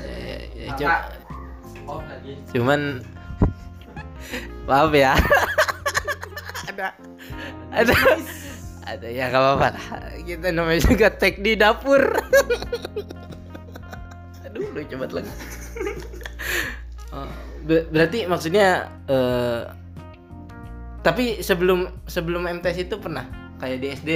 Ya, 0.00 0.36
ya, 0.56 0.68
cu- 0.72 2.02
cuman 2.50 2.80
maaf 4.68 4.90
ya 4.90 5.14
ada 6.66 6.90
ada 7.70 7.94
ada 8.82 9.06
ya 9.06 9.30
gak 9.30 9.38
apa-apa 9.38 9.68
kita 10.20 10.50
namanya 10.50 10.82
juga 10.82 11.08
tag 11.08 11.38
di 11.38 11.54
dapur 11.54 12.00
aduh 14.56 14.68
lucu 14.72 14.94
banget 14.96 15.12
lagi 15.14 15.30
ber- 17.66 17.86
berarti 17.90 18.18
maksudnya 18.24 18.66
eh, 19.06 19.62
tapi 21.02 21.38
sebelum 21.38 21.86
sebelum 22.04 22.50
MTS 22.50 22.82
itu 22.82 22.98
pernah? 22.98 23.22
Kayak 23.56 23.78
di 23.78 23.88
SD 23.94 24.10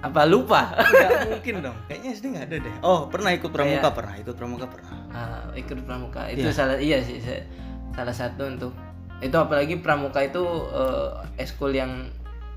apa 0.00 0.20
lupa? 0.24 0.70
Nggak 0.76 1.10
mungkin 1.26 1.52
dong. 1.62 1.76
Kayaknya 1.84 2.08
SD 2.12 2.24
nggak 2.30 2.44
ada 2.46 2.56
deh. 2.60 2.74
Oh 2.80 3.00
pernah 3.08 3.30
ikut 3.32 3.48
pramuka 3.48 3.88
pernah 3.92 4.14
ikut 4.14 4.34
pramuka 4.34 4.64
pernah. 4.68 4.90
Ah, 5.10 5.42
ikut 5.52 5.76
pramuka. 5.82 6.28
Itu 6.28 6.48
salah 6.50 6.76
iya 6.76 7.00
sih 7.00 7.16
sa- 7.16 7.44
salah 7.92 8.12
satu 8.12 8.46
untuk 8.46 8.72
itu 9.20 9.34
apalagi 9.34 9.80
pramuka 9.80 10.20
itu 10.20 10.40
eh, 10.68 11.10
eskul 11.38 11.72
yang 11.72 12.08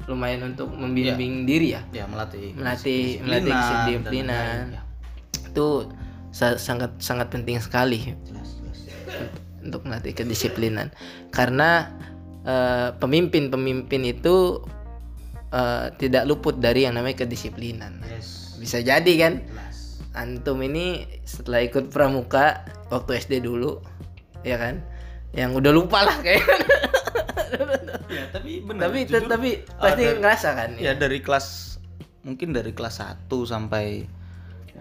lumayan 0.04 0.44
untuk 0.46 0.68
membimbing 0.70 1.48
diri 1.48 1.74
ya? 1.76 1.82
Ya 1.96 2.04
melatih 2.06 2.52
melatih 2.54 3.24
melatih 3.24 3.56
kedisiplinan. 3.56 4.64
ya. 4.70 4.83
Itu 5.54 5.86
sa- 6.30 6.58
sangat 6.58 6.98
sangat 6.98 7.30
penting 7.30 7.58
sekali 7.58 8.18
untuk 9.62 9.86
melatih 9.86 10.12
kedisiplinan 10.12 10.90
karena 11.30 11.94
eh, 12.42 12.90
pemimpin-pemimpin 12.94 14.02
itu 14.04 14.60
eh, 15.50 15.88
tidak 15.96 16.26
luput 16.26 16.58
dari 16.58 16.84
yang 16.84 16.98
namanya 16.98 17.22
kedisiplinan 17.22 18.02
Yes. 18.04 18.58
bisa 18.58 18.82
jadi 18.82 19.14
kan 19.16 19.34
Jelas. 19.40 19.78
antum 20.12 20.58
ini 20.60 20.86
setelah 21.24 21.62
ikut 21.62 21.88
pramuka 21.88 22.62
waktu 22.90 23.18
SD 23.20 23.40
dulu 23.40 23.78
ya 24.42 24.58
kan 24.58 24.82
yang 25.32 25.54
udah 25.54 25.70
lupa 25.70 26.04
lah 26.04 26.18
kayak 26.20 26.44
Ya 28.06 28.30
tapi 28.30 28.62
benar. 28.62 28.90
tapi 28.90 28.98
jujur, 29.06 29.26
tapi 29.26 29.50
eh, 29.56 29.74
pasti 29.76 30.04
dari- 30.04 30.20
ngerasa 30.20 30.50
kan 30.54 30.70
ya 30.76 30.94
dari 30.94 31.18
kelas 31.20 31.78
mungkin 32.22 32.50
dari 32.52 32.70
kelas 32.70 32.98
1 33.00 33.26
sampai 33.44 34.06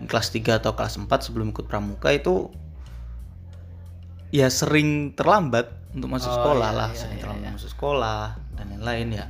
kelas 0.09 0.33
3 0.33 0.59
atau 0.61 0.73
kelas 0.73 0.97
4 0.97 1.07
sebelum 1.21 1.53
ikut 1.53 1.69
pramuka 1.69 2.09
itu 2.11 2.49
ya 4.33 4.49
sering 4.49 5.13
terlambat 5.13 5.69
untuk 5.93 6.09
masuk 6.09 6.33
Oh, 6.33 6.37
sekolah 6.41 6.69
iya, 6.73 6.79
lah, 6.81 6.91
iya, 6.91 6.99
sering 6.99 7.17
iya, 7.17 7.23
terlambat 7.23 7.45
iya. 7.45 7.55
masuk 7.57 7.71
sekolah 7.71 8.23
dan 8.57 8.67
lain-lain 8.73 9.09
ya. 9.21 9.27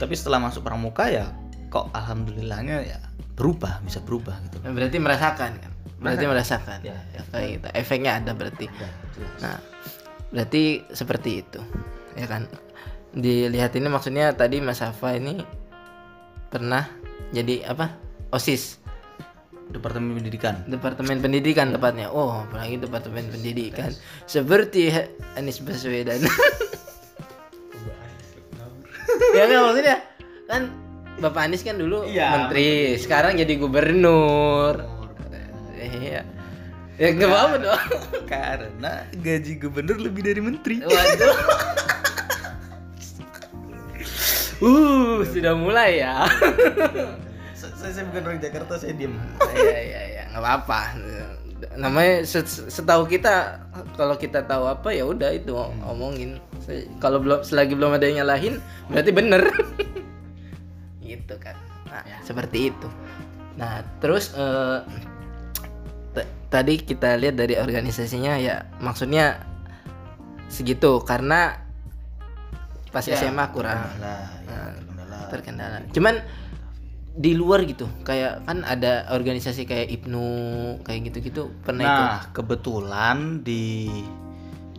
Tapi 0.00 0.14
setelah 0.16 0.40
masuk 0.40 0.64
pramuka 0.64 1.04
ya 1.06 1.28
kok 1.68 1.92
alhamdulillahnya 1.92 2.76
ya 2.84 2.98
berubah, 3.36 3.80
bisa 3.84 4.00
berubah 4.00 4.40
gitu. 4.48 4.56
Berarti 4.64 4.96
merasakan 4.98 5.52
kan 5.60 5.72
berarti 6.02 6.26
merasakan 6.26 6.78
Ya. 6.82 6.98
ya, 7.14 7.22
kayak 7.30 7.62
gitu 7.62 7.66
efeknya 7.78 8.18
ada 8.18 8.34
berarti 8.34 8.66
Ya, 8.66 8.90
jelas. 9.14 9.38
nah 9.38 9.58
berarti 10.34 10.82
seperti 10.90 11.46
itu 11.46 11.62
ya 12.18 12.26
kan 12.26 12.50
dilihat 13.14 13.70
ini 13.78 13.86
maksudnya 13.86 14.34
tadi 14.34 14.58
Mas 14.58 14.82
Safa 14.82 15.14
ini 15.14 15.38
pernah 16.50 16.90
jadi 17.30 17.70
apa 17.70 17.94
osis 18.34 18.81
Departemen 19.72 20.12
Pendidikan. 20.20 20.54
Departemen 20.68 21.18
Pendidikan 21.24 21.72
tepatnya. 21.72 22.12
Oh, 22.12 22.44
apalagi 22.44 22.76
Departemen 22.76 23.24
Pendidikan. 23.32 23.90
Seperti 24.28 24.92
Anies 25.34 25.64
Baswedan. 25.64 26.20
ya 29.36 29.44
kan 29.48 29.58
maksudnya 29.64 29.96
kan 30.48 30.62
Bapak 31.20 31.48
Anies 31.48 31.64
kan 31.64 31.76
dulu 31.76 32.04
Iya, 32.08 32.48
menteri, 32.48 32.96
sekarang 33.00 33.40
jadi 33.40 33.54
gubernur. 33.56 34.76
Iya. 35.80 36.22
Ya 37.00 37.08
nggak 37.16 37.28
apa-apa 37.28 37.56
dong. 37.58 37.82
Karena 38.32 38.92
gaji 39.10 39.52
gubernur 39.58 39.98
lebih 39.98 40.22
dari 40.22 40.40
menteri. 40.44 40.84
Waduh. 40.84 41.36
uh, 44.68 45.16
sudah 45.26 45.54
mulai 45.56 46.04
ya. 46.04 46.28
Saya, 47.70 47.92
saya 47.92 48.04
bukan 48.06 48.22
orang 48.26 48.40
Jakarta, 48.40 48.72
saya 48.74 48.92
diem. 48.92 49.14
Iya 49.52 49.80
iya 49.80 50.00
iya, 50.08 50.22
nggak 50.30 50.40
apa-apa. 50.40 50.80
namanya 51.78 52.26
se- 52.26 52.42
setahu 52.66 53.06
kita 53.06 53.62
kalau 53.94 54.18
kita 54.18 54.42
tahu 54.42 54.66
apa 54.66 54.90
ya 54.90 55.06
udah 55.06 55.30
itu 55.30 55.54
omongin. 55.86 56.42
Se- 56.58 56.90
kalau 56.98 57.22
belum 57.22 57.42
selagi 57.42 57.78
belum 57.78 57.94
ada 57.94 58.02
yang 58.04 58.26
nyalahin 58.26 58.58
berarti 58.88 59.10
bener. 59.14 59.42
Gitu 61.06 61.34
kan. 61.38 61.54
Nah 61.86 62.02
seperti 62.20 62.74
itu. 62.74 62.88
Nah 63.54 63.86
terus 63.98 64.34
t- 66.10 66.28
tadi 66.48 66.82
kita 66.82 67.14
lihat 67.14 67.38
dari 67.38 67.54
organisasinya 67.54 68.34
ya 68.36 68.66
maksudnya 68.78 69.46
segitu. 70.50 70.98
Karena 71.06 71.62
pas 72.90 73.06
Ya, 73.06 73.16
SMA 73.16 73.44
kurang. 73.54 73.78
Lah, 74.02 74.28
ya, 74.44 74.60
terkendala. 74.74 75.18
terkendala. 75.30 75.76
Cuman 75.94 76.14
di 77.12 77.36
luar 77.36 77.68
gitu, 77.68 77.84
kayak 78.08 78.48
kan 78.48 78.64
ada 78.64 79.04
organisasi 79.12 79.68
kayak 79.68 79.92
Ibnu 80.00 80.24
kayak 80.80 81.12
gitu-gitu 81.12 81.52
pernah 81.60 81.84
ikut. 81.84 82.08
Nah, 82.08 82.20
kebetulan 82.32 83.44
di 83.44 83.92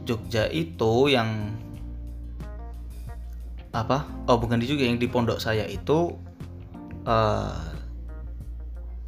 Jogja 0.02 0.50
itu 0.50 1.14
yang 1.14 1.54
apa? 3.70 4.10
Oh, 4.26 4.42
bukan 4.42 4.58
di 4.58 4.66
Jogja, 4.66 4.90
yang 4.90 4.98
di 4.98 5.06
pondok 5.06 5.38
saya 5.38 5.70
itu 5.70 6.18
eh 7.06 7.62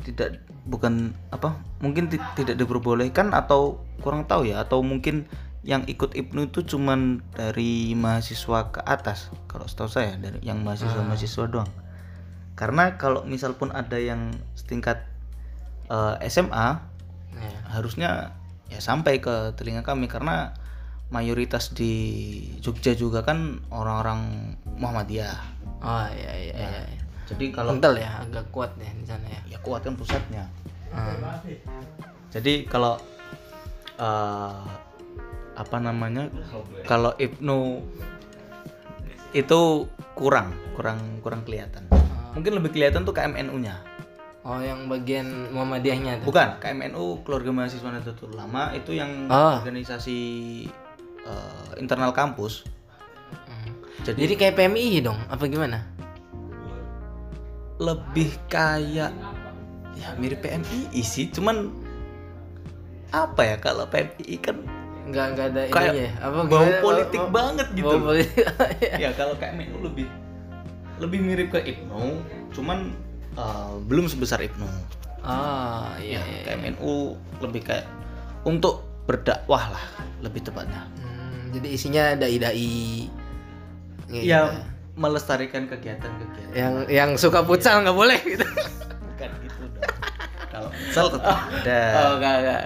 tidak 0.05 0.45
bukan 0.69 1.17
apa? 1.33 1.57
Mungkin 1.81 2.13
ti- 2.13 2.21
tidak 2.37 2.61
diperbolehkan 2.61 3.33
atau 3.33 3.81
kurang 4.05 4.29
tahu 4.29 4.53
ya 4.53 4.61
atau 4.61 4.85
mungkin 4.85 5.25
yang 5.65 5.81
ikut 5.89 6.13
Ibnu 6.13 6.53
itu 6.53 6.61
cuman 6.61 7.25
dari 7.33 7.97
mahasiswa 7.97 8.69
ke 8.69 8.85
atas 8.85 9.33
kalau 9.49 9.65
setahu 9.65 9.89
saya 9.89 10.13
dari 10.21 10.37
yang 10.45 10.61
mahasiswa-mahasiswa 10.61 11.49
doang. 11.49 11.71
Karena 12.55 12.95
kalau 12.95 13.27
misal 13.27 13.59
pun 13.59 13.71
ada 13.75 13.99
yang 13.99 14.31
setingkat 14.55 15.03
eh, 15.91 16.15
SMA 16.31 16.95
Ya. 17.35 17.51
harusnya 17.67 18.09
ya 18.71 18.79
sampai 18.79 19.19
ke 19.19 19.51
telinga 19.59 19.83
kami 19.83 20.07
karena 20.07 20.55
mayoritas 21.13 21.75
di 21.75 21.93
Jogja 22.63 22.97
juga 22.97 23.21
kan 23.21 23.61
orang-orang 23.69 24.55
Muhammadiyah. 24.79 25.37
Oh 25.83 26.07
iya 26.09 26.33
iya 26.33 26.55
iya. 26.55 26.81
iya. 26.89 27.01
Jadi 27.25 27.53
kalau 27.53 27.77
Kental 27.77 27.97
ya, 27.97 28.21
agak 28.21 28.45
kuat 28.53 28.71
ya 28.77 28.89
di 28.93 29.05
sana 29.05 29.25
ya. 29.29 29.41
ya 29.49 29.57
kuat 29.61 29.85
kan 29.85 29.97
pusatnya. 29.97 30.45
Hmm. 30.93 31.21
Jadi 32.33 32.65
kalau 32.65 32.97
eh, 33.97 34.61
apa 35.55 35.77
namanya? 35.77 36.29
Kalau 36.85 37.13
Ibnu 37.17 37.57
itu 39.35 39.61
kurang, 40.15 40.55
kurang 40.73 41.19
kurang 41.21 41.41
kelihatan. 41.43 41.84
Mungkin 42.35 42.51
lebih 42.53 42.69
kelihatan 42.69 43.01
tuh 43.01 43.11
KMNU-nya. 43.11 43.79
Oh 44.43 44.59
yang 44.59 44.85
bagian 44.85 45.25
Muhammadiyahnya 45.49 46.21
tuh. 46.21 46.29
Bukan, 46.29 46.61
KMNU 46.61 47.25
Keluarga 47.25 47.49
Mahasiswa 47.49 47.89
Nahdlatul 47.89 48.29
Ulama 48.29 48.69
itu 48.71 48.93
yang 48.93 49.25
Oh. 49.25 49.57
organisasi 49.57 50.19
eh, 51.23 51.69
internal 51.75 52.11
kampus. 52.11 52.61
Hmm. 53.49 53.73
Jadi, 54.03 54.19
Jadi 54.21 54.33
kayak 54.37 54.53
PMI 54.55 55.01
dong, 55.01 55.17
apa 55.25 55.43
gimana? 55.45 55.89
lebih 57.75 58.31
kayak 58.45 59.11
ya 59.93 60.09
mirip 60.15 60.39
PMI 60.39 60.95
sih, 60.97 61.27
cuman 61.27 61.75
apa 63.09 63.41
ya 63.43 63.55
kalau 63.57 63.83
PMI 63.85 64.35
kan 64.37 64.57
Enggak 65.05 65.25
enggak 65.31 65.45
ada 65.49 65.61
Kayak 65.67 65.91
ininya. 65.91 66.01
ya? 66.01 66.11
Apa 66.19 66.39
bau 66.45 66.69
politik 66.81 67.19
Bau- 67.19 67.29
banget 67.31 67.67
gitu. 67.73 67.85
Bau 67.85 67.99
politik. 68.05 68.41
Iya. 68.81 68.97
ya 69.03 69.09
kalau 69.11 69.33
KMNU 69.35 69.77
lebih 69.83 70.07
lebih 70.99 71.19
mirip 71.19 71.51
ke 71.51 71.59
Ibnu, 71.63 72.23
cuman 72.55 72.95
eh, 73.35 73.73
belum 73.85 74.07
sebesar 74.07 74.39
Ibnu. 74.43 74.67
Oh 75.25 75.89
iya. 75.97 76.21
Ya, 76.21 76.21
iya. 76.21 76.53
KMNU 76.53 77.17
lebih 77.41 77.65
kayak 77.65 77.89
untuk 78.45 78.85
berdakwah 79.09 79.73
lah 79.73 79.85
lebih 80.21 80.45
tepatnya. 80.45 80.85
Hmm, 81.01 81.49
jadi 81.53 81.67
isinya 81.73 82.03
dai-dai. 82.13 83.09
Gitu. 84.05 84.21
Ya 84.21 84.53
melestarikan 84.95 85.65
kegiatan-kegiatan. 85.65 86.53
Yang 86.53 86.73
yang 86.93 87.09
suka 87.17 87.41
futsal 87.41 87.81
nggak 87.81 87.97
boleh 87.97 88.19
gitu. 88.21 88.45
Bukan 88.45 89.29
gitu 89.43 89.65
dong. 89.73 89.89
Kalau 90.53 90.69
misal 90.71 91.05
tetap 91.09 91.37
ada. 91.51 91.81
Oh 91.97 92.11
enggak 92.21 92.35
enggak. 92.39 92.59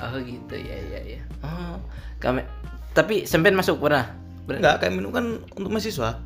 Oh 0.00 0.18
gitu 0.22 0.54
ya 0.56 0.78
ya 0.78 1.00
ya. 1.18 1.20
Oh 1.42 1.76
kami 2.22 2.46
tapi 2.94 3.26
sempen 3.26 3.58
masuk 3.58 3.82
pernah. 3.82 4.14
Enggak, 4.50 4.82
KMNU 4.82 5.10
kan 5.14 5.26
untuk 5.54 5.70
mahasiswa. 5.70 6.18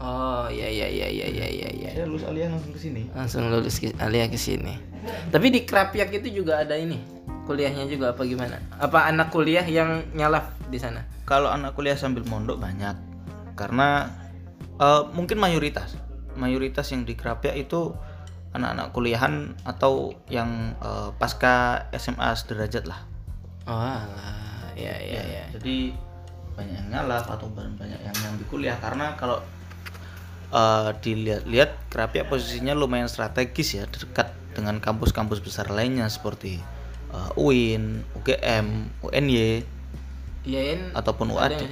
Oh 0.00 0.48
iya 0.48 0.64
iya 0.64 0.88
iya 0.88 1.08
iya 1.12 1.26
iya 1.28 1.46
iya. 1.52 1.68
iya. 1.76 1.90
Saya 1.92 2.08
lulus 2.08 2.24
aliyah 2.24 2.48
langsung 2.48 2.72
ke 2.72 2.80
sini. 2.80 3.02
Langsung 3.12 3.52
lulus 3.52 3.76
ke, 3.76 3.92
alia 4.00 4.32
ke 4.32 4.40
sini. 4.40 4.80
Tapi 5.28 5.52
di 5.52 5.68
Krapiak 5.68 6.08
itu 6.16 6.40
juga 6.40 6.64
ada 6.64 6.72
ini 6.72 7.20
kuliahnya 7.44 7.84
juga 7.84 8.16
apa 8.16 8.24
gimana? 8.24 8.56
Apa 8.80 9.10
anak 9.12 9.28
kuliah 9.28 9.66
yang 9.66 10.08
nyalaf 10.16 10.56
di 10.72 10.80
sana? 10.80 11.04
Kalau 11.28 11.52
anak 11.52 11.76
kuliah 11.76 12.00
sambil 12.00 12.24
mondok 12.24 12.56
banyak. 12.56 12.96
Karena 13.60 14.08
eh, 14.80 15.02
mungkin 15.12 15.36
mayoritas. 15.36 16.00
Mayoritas 16.32 16.88
yang 16.96 17.04
di 17.04 17.12
Krapiak 17.12 17.58
itu 17.60 17.92
anak-anak 18.56 18.96
kuliahan 18.96 19.52
atau 19.68 20.16
yang 20.32 20.72
eh, 20.80 21.12
pasca 21.20 21.84
SMA 21.92 22.32
sederajat 22.40 22.88
lah. 22.88 23.04
Oh 23.68 23.76
alah. 23.76 24.72
ya 24.80 24.96
ya 24.96 25.20
ya. 25.20 25.44
Jadi 25.52 25.92
banyak 26.56 26.72
yang 26.72 26.88
nyalaf 26.88 27.28
atau 27.28 27.52
banyak 27.52 28.00
yang 28.00 28.16
nyambi 28.24 28.48
kuliah 28.48 28.80
karena 28.80 29.12
kalau 29.20 29.44
eh, 30.50 30.90
dilihat-lihat 31.00 31.90
Krapiak 31.90 32.30
posisinya 32.30 32.74
lumayan 32.74 33.10
strategis 33.10 33.74
ya 33.74 33.86
dekat 33.86 34.30
dengan 34.54 34.82
kampus-kampus 34.82 35.40
besar 35.40 35.70
lainnya 35.70 36.06
seperti 36.10 36.58
eh, 37.14 37.40
UIN, 37.40 38.04
UGM, 38.18 38.90
UNY 39.06 39.64
IAIN 40.40 40.96
ataupun 40.96 41.36
UAD. 41.36 41.68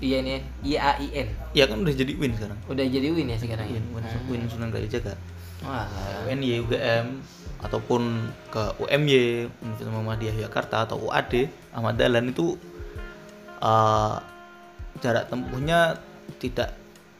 IAIN 0.00 0.26
ya? 0.26 0.40
IAIN. 0.64 1.28
Ya 1.52 1.64
kan 1.68 1.82
udah 1.82 1.92
jadi 1.92 2.12
UIN 2.16 2.32
sekarang. 2.32 2.58
Udah 2.70 2.84
jadi 2.86 3.06
Win 3.12 3.28
ya 3.28 3.36
sekarang. 3.36 3.68
UIN, 3.68 3.84
UIN, 3.92 4.04
UIN 4.30 4.42
Sunan 4.48 4.72
Kalijaga. 4.72 5.18
Wah. 5.60 5.84
UNY, 6.30 6.64
UGM 6.64 7.06
ataupun 7.58 8.30
ke 8.54 8.62
UMY 8.78 9.50
Universitas 9.50 9.90
Muhammadiyah 9.90 10.34
Yogyakarta 10.38 10.86
atau 10.86 11.10
UAD 11.10 11.50
Ahmad 11.74 11.98
Dahlan 11.98 12.30
itu 12.30 12.54
eh, 13.58 14.16
jarak 15.02 15.26
tempuhnya 15.26 15.98
tidak 16.38 16.78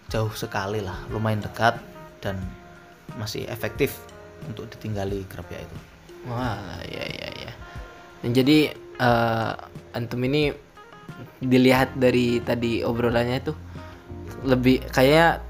jauh 0.09 0.33
sekali 0.33 0.81
lah 0.81 0.97
lumayan 1.13 1.45
dekat 1.45 1.77
dan 2.25 2.41
masih 3.21 3.45
efektif 3.49 3.97
untuk 4.49 4.69
ditinggali 4.73 5.25
Krapia 5.29 5.61
itu. 5.61 5.77
Wah, 6.29 6.81
ya 6.85 7.05
ya 7.05 7.29
ya. 7.49 7.53
Dan 8.25 8.31
jadi 8.35 8.59
eh, 8.77 9.53
antum 9.95 10.21
ini 10.25 10.53
dilihat 11.41 11.97
dari 11.97 12.43
tadi 12.43 12.85
obrolannya 12.85 13.39
itu 13.41 13.53
lebih 14.45 14.85
kayak 14.93 15.43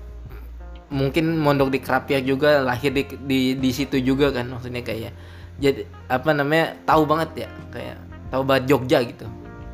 mungkin 0.89 1.37
mondok 1.37 1.69
di 1.69 1.79
Krapia 1.85 2.25
juga 2.25 2.65
lahir 2.65 2.93
di, 2.97 3.05
di 3.29 3.41
di 3.57 3.71
situ 3.73 4.01
juga 4.01 4.33
kan 4.33 4.49
maksudnya 4.49 4.81
kayak 4.81 5.13
jadi 5.61 5.85
apa 6.09 6.31
namanya 6.33 6.73
tahu 6.89 7.05
banget 7.05 7.45
ya 7.45 7.49
kayak 7.69 7.99
tahu 8.33 8.43
banget 8.47 8.65
Jogja 8.71 8.99
gitu. 9.05 9.27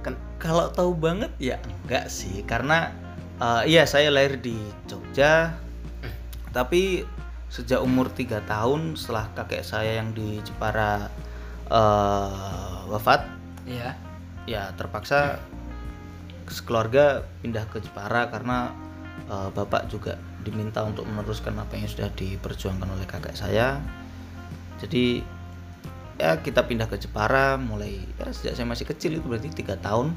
Kan 0.02 0.18
kalau 0.42 0.66
tahu 0.72 0.96
banget 0.96 1.30
ya 1.38 1.56
enggak 1.84 2.10
sih. 2.10 2.42
Karena 2.48 2.90
eh, 3.40 3.62
iya 3.70 3.82
saya 3.88 4.10
lahir 4.10 4.38
di 4.38 4.56
Jogja. 4.86 5.54
Tapi 6.54 7.02
sejak 7.50 7.82
umur 7.82 8.10
tiga 8.10 8.42
tahun 8.46 8.98
setelah 8.98 9.30
kakek 9.34 9.62
saya 9.62 10.02
yang 10.02 10.10
di 10.14 10.42
Jepara 10.42 11.06
eh, 11.70 12.78
wafat 12.90 13.26
ya 13.64 13.94
ya 14.44 14.74
terpaksa 14.76 15.40
sekeluarga 16.50 17.24
pindah 17.40 17.64
ke 17.70 17.80
Jepara 17.80 18.28
karena 18.28 18.74
eh, 19.30 19.48
bapak 19.54 19.86
juga 19.90 20.18
diminta 20.44 20.84
untuk 20.84 21.08
meneruskan 21.08 21.56
apa 21.56 21.78
yang 21.78 21.88
sudah 21.88 22.12
diperjuangkan 22.12 22.88
oleh 22.90 23.06
kakek 23.08 23.34
saya. 23.34 23.80
Jadi 24.82 25.24
ya 26.20 26.38
kita 26.38 26.62
pindah 26.62 26.86
ke 26.86 27.00
Jepara 27.00 27.58
mulai 27.58 27.98
ya 27.98 28.30
sejak 28.30 28.54
saya 28.54 28.66
masih 28.68 28.86
kecil 28.86 29.18
itu 29.18 29.26
berarti 29.26 29.50
tiga 29.50 29.74
tahun. 29.80 30.14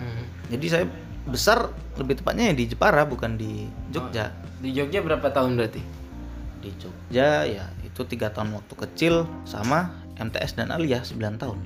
Hmm. 0.00 0.24
jadi 0.48 0.66
saya 0.72 0.84
besar 1.24 1.68
lebih 1.96 2.16
tepatnya 2.16 2.50
ya 2.50 2.54
di 2.54 2.64
Jepara 2.66 3.04
bukan 3.04 3.36
di 3.36 3.68
Jogja. 3.90 4.32
Di 4.58 4.72
Jogja 4.72 5.00
berapa 5.00 5.28
tahun 5.28 5.56
berarti? 5.56 5.82
Di 6.60 6.70
Jogja 6.76 7.44
ya 7.44 7.64
itu 7.80 8.00
tiga 8.06 8.30
tahun 8.30 8.54
waktu 8.54 8.74
kecil 8.78 9.14
sama 9.44 9.92
MTS 10.16 10.54
dan 10.54 10.68
Aliyah 10.70 11.00
9 11.00 11.16
tahun. 11.36 11.58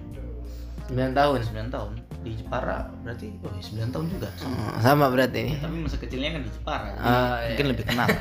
9 0.91 0.95
tahun? 1.13 1.39
9 1.45 1.75
tahun. 1.75 1.93
Di 2.25 2.33
Jepara 2.35 2.89
berarti 3.05 3.29
oh 3.41 3.53
9 3.53 3.91
tahun 3.91 4.07
juga. 4.09 4.29
Sama. 4.35 4.55
Hmm, 4.55 4.75
sama 4.81 5.05
berarti 5.09 5.39
ini. 5.41 5.55
Tapi 5.59 5.77
masa 5.81 5.97
kecilnya 5.99 6.31
kan 6.33 6.43
di 6.43 6.51
Jepara. 6.51 6.89
Ah, 6.95 7.37
iya. 7.43 7.47
mungkin 7.53 7.67
lebih 7.71 7.85
kenal. 7.87 8.09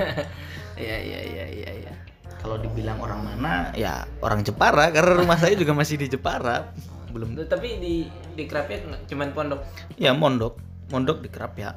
Iya 0.74 0.98
iya 0.98 1.20
iya 1.22 1.46
iya 1.54 1.72
iya. 1.86 1.94
kalau 2.42 2.58
dibilang 2.58 2.98
orang 2.98 3.22
mana 3.22 3.70
ya 3.78 4.10
orang 4.20 4.42
Jepara 4.42 4.90
karena 4.90 5.14
rumah 5.16 5.38
saya 5.38 5.54
juga 5.54 5.70
masih 5.72 6.02
di 6.02 6.10
Jepara. 6.10 6.74
Belum 7.14 7.38
Tapi 7.38 7.78
di 7.78 8.10
di 8.34 8.44
Krapiak 8.50 8.82
nggak- 8.82 9.06
cuman 9.06 9.30
pondok. 9.32 9.62
ya 10.02 10.18
mondok 10.18 10.58
mondok 10.92 11.24
di 11.24 11.30
Kerapia 11.32 11.72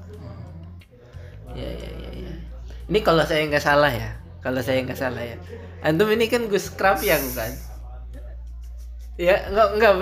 Iya 1.56 1.70
iya 1.72 1.90
iya 1.96 2.10
iya. 2.12 2.32
Ini 2.92 2.98
kalau 3.00 3.24
saya 3.24 3.48
nggak 3.48 3.64
salah 3.64 3.88
ya. 3.88 4.12
Kalau 4.44 4.60
saya 4.60 4.84
nggak 4.84 4.98
salah 5.00 5.24
ya. 5.24 5.40
Antum 5.80 6.12
ini 6.12 6.28
kan 6.28 6.44
Gus 6.52 6.68
Krapiak 6.68 7.22
kan? 7.32 7.52
Ya 9.16 9.40
nggak 9.48 9.68
nggak. 9.80 9.94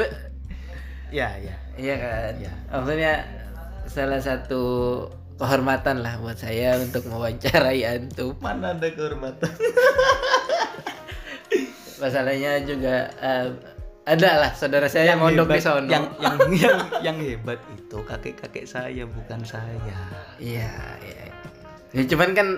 ya 1.14 1.30
ya 1.38 1.54
Iya 1.78 1.94
kan? 1.94 2.32
Iya. 2.42 2.52
Maksudnya 2.74 3.12
salah 3.86 4.18
satu 4.18 4.62
kehormatan 5.38 6.02
lah 6.02 6.18
buat 6.18 6.38
saya 6.42 6.74
untuk 6.82 7.06
mewawancarai 7.06 7.86
antum. 7.86 8.34
mana 8.42 8.74
ada 8.74 8.86
kehormatan 8.90 9.50
Masalahnya 12.02 12.62
juga 12.66 13.10
eh, 13.22 13.48
ada 14.04 14.30
lah 14.38 14.50
saudara 14.52 14.84
saya 14.84 15.12
yang 15.12 15.20
mondok 15.20 15.48
di 15.48 15.58
sono. 15.58 15.88
yang 15.88 16.04
yang 16.18 16.36
yang 16.62 16.76
yang 17.00 17.16
hebat 17.18 17.56
itu 17.70 17.96
kakek 18.00 18.36
kakek 18.38 18.64
saya 18.64 19.04
bukan 19.04 19.40
saya 19.42 19.72
Iya, 20.36 20.68
iya. 21.00 21.32
Ya, 21.90 22.02
cuman 22.04 22.30
kan 22.32 22.48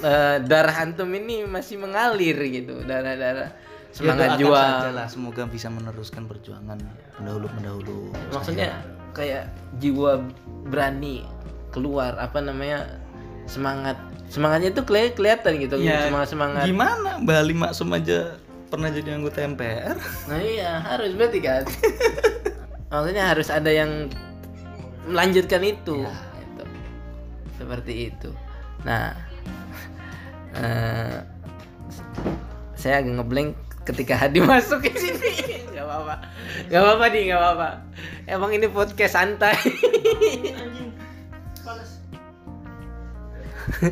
eh, 0.00 0.36
darah 0.42 0.76
antum 0.78 1.10
ini 1.10 1.44
masih 1.44 1.76
mengalir 1.76 2.38
gitu, 2.42 2.80
darah-darah 2.80 3.52
semangat 3.90 4.32
Ya, 4.32 4.32
doakan 4.32 4.40
juang. 4.40 4.70
saja 4.78 4.90
lah 4.94 5.06
semoga 5.06 5.42
bisa 5.44 5.68
meneruskan 5.68 6.24
perjuangan 6.24 6.80
pendahulu 7.12 7.46
pendahulu 7.50 7.98
Maksudnya 8.32 8.72
kayak 9.12 9.52
jiwa 9.76 10.24
berani 10.64 11.20
keluar 11.68 12.16
apa 12.16 12.38
namanya 12.38 12.88
semangat 13.44 14.00
semangatnya 14.26 14.72
itu 14.72 14.82
keli- 14.82 15.12
kelihatan 15.12 15.52
gitu 15.58 15.76
Ya, 15.76 16.08
semangat 16.08 16.28
semangat 16.30 16.64
gimana 16.64 17.20
Bali 17.20 17.52
Maksum 17.52 17.92
aja 17.92 18.40
pernah 18.72 18.88
jadi 18.88 19.20
anggota 19.20 19.44
MPR 19.44 19.96
nah 20.32 20.40
iya 20.40 20.80
harus 20.80 21.12
berarti 21.12 21.38
kan? 21.44 21.68
Maksudnya 22.92 23.24
harus 23.28 23.48
ada 23.52 23.68
yang 23.68 24.08
melanjutkan 25.04 25.60
itu. 25.60 26.08
Gitu. 26.08 26.64
seperti 27.60 27.92
itu. 28.08 28.30
Nah 28.88 29.12
eh, 30.60 31.20
saya 32.72 33.04
agak 33.04 33.20
ngeblank 33.20 33.52
ketika 33.84 34.16
Hadi 34.16 34.40
masuk 34.48 34.88
ke 34.88 34.92
sini. 34.96 35.68
Nggak 35.72 35.84
apa-apa. 35.84 36.14
Nggak 36.72 36.80
apa-apa 36.80 37.04
nih 37.12 37.22
nggak 37.28 37.40
apa-apa. 37.44 37.68
Emang 38.24 38.50
ini 38.56 38.66
podcast 38.72 39.20
santai. 39.20 39.56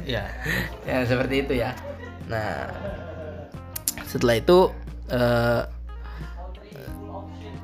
Ya 0.08 0.28
ya 0.88 1.04
seperti 1.04 1.44
itu 1.44 1.52
ya. 1.60 1.72
Nah 2.28 2.68
setelah 4.10 4.42
itu 4.42 4.74
eh, 5.14 5.62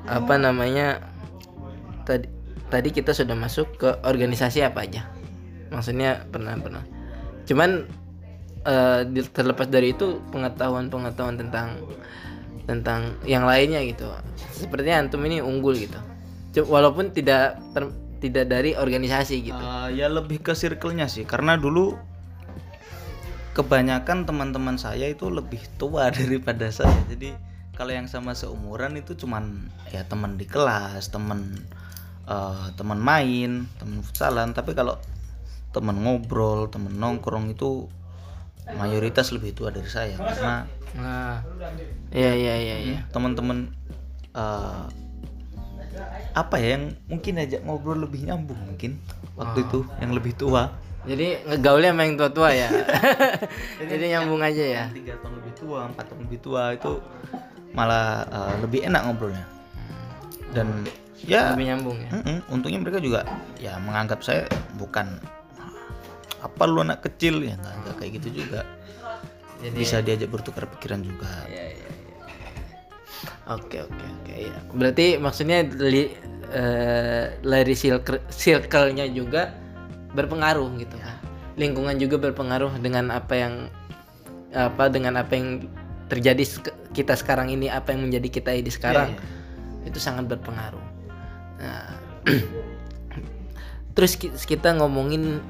apa 0.07 0.35
namanya 0.39 1.03
tadi 2.07 2.31
tadi 2.71 2.95
kita 2.95 3.11
sudah 3.11 3.35
masuk 3.35 3.75
ke 3.75 3.91
organisasi 4.07 4.63
apa 4.63 4.87
aja. 4.87 5.11
Maksudnya 5.75 6.23
pernah 6.31 6.55
pernah. 6.55 6.87
Cuman 7.47 7.91
di- 9.11 9.31
terlepas 9.31 9.71
dari 9.71 9.95
itu 9.95 10.23
pengetahuan 10.35 10.91
pengetahuan 10.91 11.39
tentang 11.39 11.79
tentang 12.67 13.15
yang 13.27 13.47
lainnya 13.47 13.83
gitu. 13.87 14.07
Sepertinya 14.51 15.07
antum 15.07 15.23
ini 15.27 15.39
unggul 15.39 15.79
gitu. 15.79 15.99
Walaupun 16.67 17.15
tidak 17.15 17.59
ter- 17.75 17.95
tidak 18.19 18.51
dari 18.51 18.75
organisasi 18.75 19.37
gitu. 19.45 19.63
Eh, 19.63 20.03
ya 20.03 20.11
lebih 20.11 20.43
ke 20.43 20.57
circle-nya 20.57 21.07
sih. 21.07 21.23
Karena 21.23 21.55
dulu 21.55 21.95
kebanyakan 23.57 24.29
teman-teman 24.29 24.77
saya 24.77 25.09
itu 25.09 25.33
lebih 25.33 25.65
tua 25.81 26.13
daripada 26.17 26.69
saya. 26.69 26.93
Jadi 27.09 27.33
kalau 27.73 27.97
yang 27.97 28.05
sama 28.05 28.37
seumuran 28.37 29.01
itu 29.01 29.17
cuman 29.17 29.73
ya 29.89 30.05
teman 30.05 30.37
di 30.37 30.45
kelas 30.45 31.09
teman 31.09 31.57
eh, 32.29 32.67
teman 32.77 33.01
main 33.01 33.65
teman 33.81 34.05
futsalan. 34.05 34.53
Tapi 34.53 34.77
kalau 34.77 35.01
teman 35.73 36.05
ngobrol 36.05 36.69
teman 36.69 36.93
nongkrong 37.01 37.57
itu 37.57 37.89
mayoritas 38.77 39.33
lebih 39.33 39.57
tua 39.57 39.73
dari 39.73 39.89
saya. 39.89 40.21
Karena 40.21 40.69
nah 40.97 41.41
iya 42.13 42.33
iya 42.37 42.55
iya 42.61 42.77
iya. 42.81 42.99
teman-teman 43.13 43.73
eh, 44.37 44.85
apa 46.37 46.61
ya 46.61 46.77
yang 46.77 46.93
mungkin 47.09 47.41
aja 47.41 47.65
ngobrol 47.65 48.05
lebih 48.05 48.29
nyambung 48.29 48.61
mungkin 48.69 49.01
waktu 49.41 49.65
itu 49.65 49.89
yang 50.05 50.13
lebih 50.13 50.37
tua 50.37 50.77
Jadi 51.07 51.27
ngegaulnya 51.47 51.91
sama 51.95 52.03
yang 52.03 52.15
tua-tua 52.19 52.51
ya. 52.51 52.69
Jadi 53.91 54.05
nyambung 54.11 54.43
aja 54.43 54.65
ya. 54.67 54.85
tiga 54.91 55.15
tahun 55.23 55.39
lebih 55.39 55.55
tua 55.55 55.79
empat 55.87 56.05
tahun 56.11 56.21
lebih 56.27 56.39
tua 56.43 56.63
itu 56.75 56.93
malah 57.71 58.07
eh, 58.27 58.55
lebih 58.61 58.81
enak 58.85 59.03
ngobrolnya 59.05 59.45
dan 60.51 60.67
ya 61.21 61.53
Lebih 61.53 61.67
nyambung 61.69 61.97
ya. 62.01 62.11
mm-mm, 62.11 62.39
untungnya 62.49 62.81
mereka 62.81 62.99
juga 62.99 63.21
ya 63.57 63.77
menganggap 63.79 64.21
saya 64.21 64.49
bukan 64.75 65.21
apa 66.41 66.63
lu 66.65 66.81
anak 66.81 67.05
kecil 67.05 67.43
ya 67.43 67.55
nggak 67.57 67.95
kayak 67.99 68.13
gitu 68.17 68.41
juga 68.41 68.65
Jadi 69.61 69.77
bisa 69.77 70.01
diajak 70.01 70.29
bertukar 70.29 70.65
pikiran 70.69 71.01
juga 71.01 71.29
Iya, 71.47 71.65
iya, 71.71 71.87
iya. 71.87 71.91
Oke 73.47 73.79
oke 73.79 74.05
oke 74.21 74.35
ya. 74.35 74.57
Berarti 74.71 75.07
maksudnya 75.17 75.63
li, 75.65 76.11
eh, 76.51 77.25
dari 77.39 77.75
circle 77.75 78.21
circle-nya 78.29 79.07
juga 79.09 79.55
berpengaruh 80.17 80.73
gitu 80.81 80.97
kan. 80.97 81.21
Lingkungan 81.61 82.01
juga 82.01 82.17
berpengaruh 82.17 82.81
dengan 82.81 83.13
apa 83.13 83.35
yang 83.37 83.55
apa 84.57 84.89
dengan 84.89 85.21
apa 85.21 85.37
yang 85.37 85.69
terjadi 86.09 86.43
kita 86.97 87.13
sekarang 87.13 87.53
ini 87.53 87.69
apa 87.69 87.93
yang 87.93 88.09
menjadi 88.09 88.29
kita 88.31 88.51
ini 88.57 88.73
sekarang 88.73 89.13
Iya, 89.85 89.93
itu 89.93 89.99
sangat 90.01 90.25
berpengaruh. 90.27 90.81
Nah, 91.61 91.93
terus 93.97 94.17
ki- 94.17 94.33
kita 94.33 94.77
ngomongin 94.77 95.41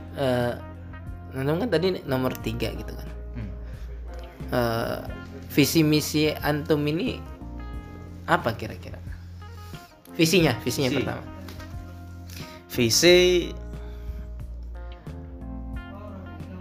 Antum 1.36 1.60
kan 1.60 1.68
tadi 1.68 2.00
nomor 2.08 2.32
tiga 2.40 2.72
gitu 2.72 2.92
kan. 2.96 3.08
Hmm. 3.36 3.50
Eh, 4.50 4.98
visi 5.52 5.84
misi 5.84 6.32
antum 6.32 6.80
ini 6.88 7.20
apa 8.24 8.56
kira-kira? 8.56 8.98
Visinya, 10.16 10.56
visinya 10.64 10.88
Visi. 10.88 10.98
pertama. 10.98 11.22
visi 12.66 13.16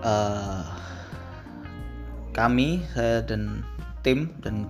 eh, 0.06 0.64
kami 2.36 2.86
saya 2.94 3.26
dan 3.26 3.66
tim 4.06 4.30
dan 4.46 4.70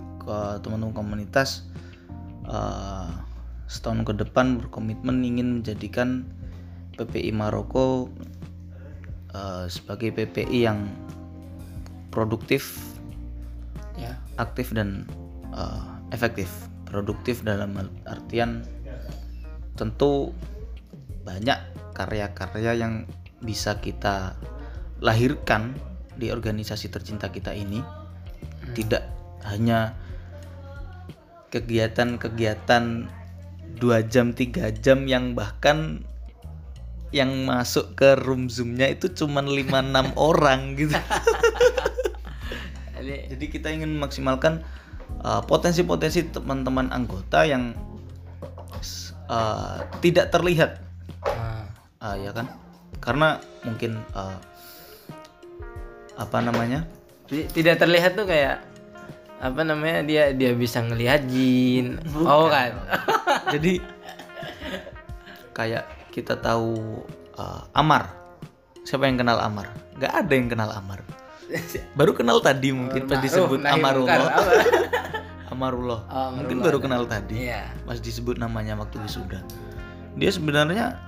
teman-teman 0.63 0.95
komunitas 0.95 1.67
eh, 2.47 3.09
setahun 3.67 4.05
ke 4.05 4.13
depan 4.25 4.57
berkomitmen 4.63 5.21
ingin 5.21 5.61
menjadikan 5.61 6.25
PPI 6.95 7.35
Maroko 7.35 8.09
eh, 9.35 9.65
sebagai 9.67 10.15
PPI 10.15 10.59
yang 10.63 10.89
produktif, 12.09 12.79
Ya. 13.99 14.19
aktif 14.39 14.71
dan 14.71 15.07
eh, 15.51 15.83
efektif. 16.15 16.47
Produktif 16.87 17.43
dalam 17.43 17.75
artian 18.07 18.63
tentu 19.75 20.31
banyak 21.27 21.59
karya-karya 21.91 22.79
yang 22.79 23.03
bisa 23.43 23.75
kita 23.83 24.37
lahirkan 25.03 25.75
di 26.15 26.31
organisasi 26.31 26.88
tercinta 26.88 27.27
kita 27.27 27.51
ini 27.51 27.84
tidak 28.73 29.03
hanya 29.43 29.93
kegiatan-kegiatan 31.51 33.08
dua 33.79 34.03
jam 34.08 34.31
tiga 34.31 34.71
jam 34.71 35.08
yang 35.08 35.36
bahkan 35.36 36.03
yang 37.15 37.47
masuk 37.47 37.95
ke 37.95 38.19
room 38.19 38.51
zoomnya 38.51 38.91
itu 38.91 39.08
cuman 39.08 39.47
5-6 39.47 40.15
orang 40.31 40.75
gitu. 40.75 40.95
Jadi, 43.05 43.45
kita 43.47 43.69
ingin 43.69 43.95
memaksimalkan 43.95 44.65
uh, 45.21 45.39
potensi-potensi 45.45 46.27
teman-teman 46.34 46.89
anggota 46.89 47.45
yang 47.45 47.77
uh, 49.29 49.79
tidak 50.01 50.34
terlihat. 50.34 50.81
Ah, 52.01 52.17
ya 52.17 52.36
kan? 52.36 52.49
Karena 52.99 53.39
mungkin 53.63 54.01
ah, 54.17 54.41
apa 56.15 56.38
namanya 56.39 56.88
ti- 57.25 57.47
tidak 57.47 57.78
terlihat 57.78 58.13
tuh 58.13 58.23
kayak 58.23 58.63
apa 59.36 59.62
namanya 59.62 59.99
dia 60.01 60.23
dia 60.32 60.51
bisa 60.51 60.80
ngelihat 60.80 61.28
jin. 61.28 61.99
Oh 62.17 62.47
kan. 62.47 62.71
jadi 63.54 63.84
kayak 65.51 65.84
kita 66.12 66.36
tahu 66.36 67.04
ah, 67.36 67.67
Amar 67.73 68.12
siapa 68.82 69.06
yang 69.06 69.17
kenal 69.17 69.39
Amar 69.39 69.71
nggak 69.95 70.13
ada 70.13 70.34
yang 70.34 70.47
kenal 70.47 70.69
Amar 70.69 70.99
baru 71.99 72.12
kenal 72.12 72.39
tadi 72.39 72.71
mungkin 72.71 73.06
pas 73.06 73.17
Ma'ruf 73.17 73.25
disebut 73.25 73.60
Amarullah 73.62 74.17
mungkar, 74.17 74.19
apa? 74.25 74.41
Amarullah 75.54 75.99
Oh, 76.06 76.30
mungkin 76.34 76.58
Amarullah. 76.58 76.65
baru 76.65 76.78
kenal 76.80 77.04
tadi 77.06 77.36
Iya. 77.47 77.63
pas 77.84 77.97
disebut 77.97 78.36
namanya 78.36 78.75
waktu 78.75 78.97
wisuda 78.99 79.39
dia 80.15 80.32
sebenarnya 80.32 80.99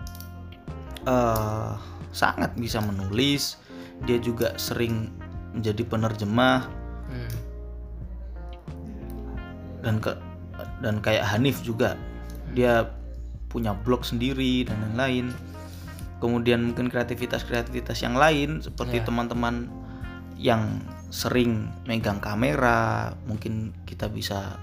eh, 1.04 1.72
sangat 2.12 2.56
bisa 2.56 2.80
menulis 2.80 3.60
dia 4.06 4.18
juga 4.22 4.54
sering 4.60 5.10
menjadi 5.56 5.84
penerjemah. 5.88 6.60
Hmm. 7.08 7.36
dan 9.78 10.04
ke 10.04 10.12
dan 10.84 11.00
kayak 11.00 11.24
Hanif 11.24 11.64
juga. 11.64 11.96
Dia 12.52 12.92
punya 13.48 13.72
blog 13.72 14.04
sendiri 14.04 14.68
dan 14.68 14.84
lain-lain. 14.84 15.32
Kemudian 16.20 16.74
mungkin 16.74 16.92
kreativitas-kreativitas 16.92 18.04
yang 18.04 18.18
lain 18.18 18.60
seperti 18.60 19.00
teman-teman 19.06 19.70
yang 20.36 20.82
sering 21.08 21.72
megang 21.88 22.20
kamera 22.20 23.16
mungkin 23.26 23.72
kita 23.88 24.12
bisa 24.12 24.60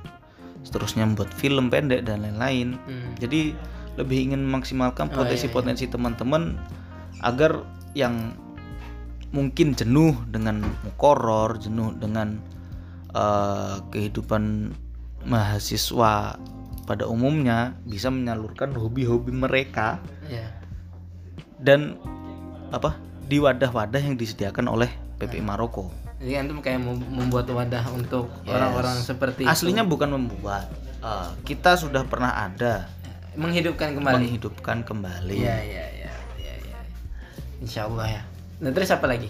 seterusnya 0.61 1.09
membuat 1.09 1.33
film 1.33 1.73
pendek 1.73 2.05
dan 2.05 2.21
lain-lain. 2.25 2.77
Hmm. 2.85 3.13
jadi 3.17 3.57
lebih 3.95 4.31
ingin 4.31 4.43
memaksimalkan 4.45 5.09
Oh, 5.09 5.13
iya, 5.15 5.19
potensi-potensi 5.23 5.87
teman-teman 5.87 6.59
agar 7.23 7.63
yang 7.95 8.35
mungkin 9.35 9.75
jenuh 9.75 10.15
dengan 10.25 10.63
mukoror 10.81 11.59
jenuh 11.59 11.91
dengan 11.93 12.39
eh, 13.11 13.77
kehidupan 13.91 14.71
mahasiswa 15.25 16.39
pada 16.85 17.05
umumnya 17.05 17.75
bisa 17.83 18.09
menyalurkan 18.09 18.71
hobi-hobi 18.73 19.33
mereka 19.33 19.99
Ya. 20.25 20.53
dan 21.59 21.97
apa 22.71 22.95
di 23.25 23.41
wadah-wadah 23.41 23.99
yang 23.99 24.15
disediakan 24.15 24.69
oleh 24.69 24.89
PPI 25.17 25.41
Maroko. 25.41 25.89
Jadi 26.17 26.37
antum 26.37 26.61
kayak 26.61 26.79
mem- 26.79 27.09
membuat 27.11 27.49
wadah 27.49 27.85
untuk 27.91 28.29
orang-orang 28.45 28.97
seperti 28.99 29.45
Aslinya 29.45 29.83
bukan 29.83 30.13
membuat, 30.13 30.69
eh, 31.01 31.29
kita 31.43 31.75
sudah 31.75 32.05
pernah 32.05 32.37
ada 32.39 32.85
itu. 33.27 33.41
menghidupkan 33.41 33.89
kembali. 33.93 34.15
menghidupkan 34.21 34.77
kembali. 34.83 35.37
Iya 35.37 35.57
iya 35.59 35.85
iya 35.91 36.13
iya 36.37 36.55
iya. 36.61 36.79
Insya 37.59 37.87
Allah 37.87 38.07
ya. 38.11 38.23
Nah 38.65 38.73
terus 38.73 38.89
apa 38.89 39.05
lagi? 39.05 39.29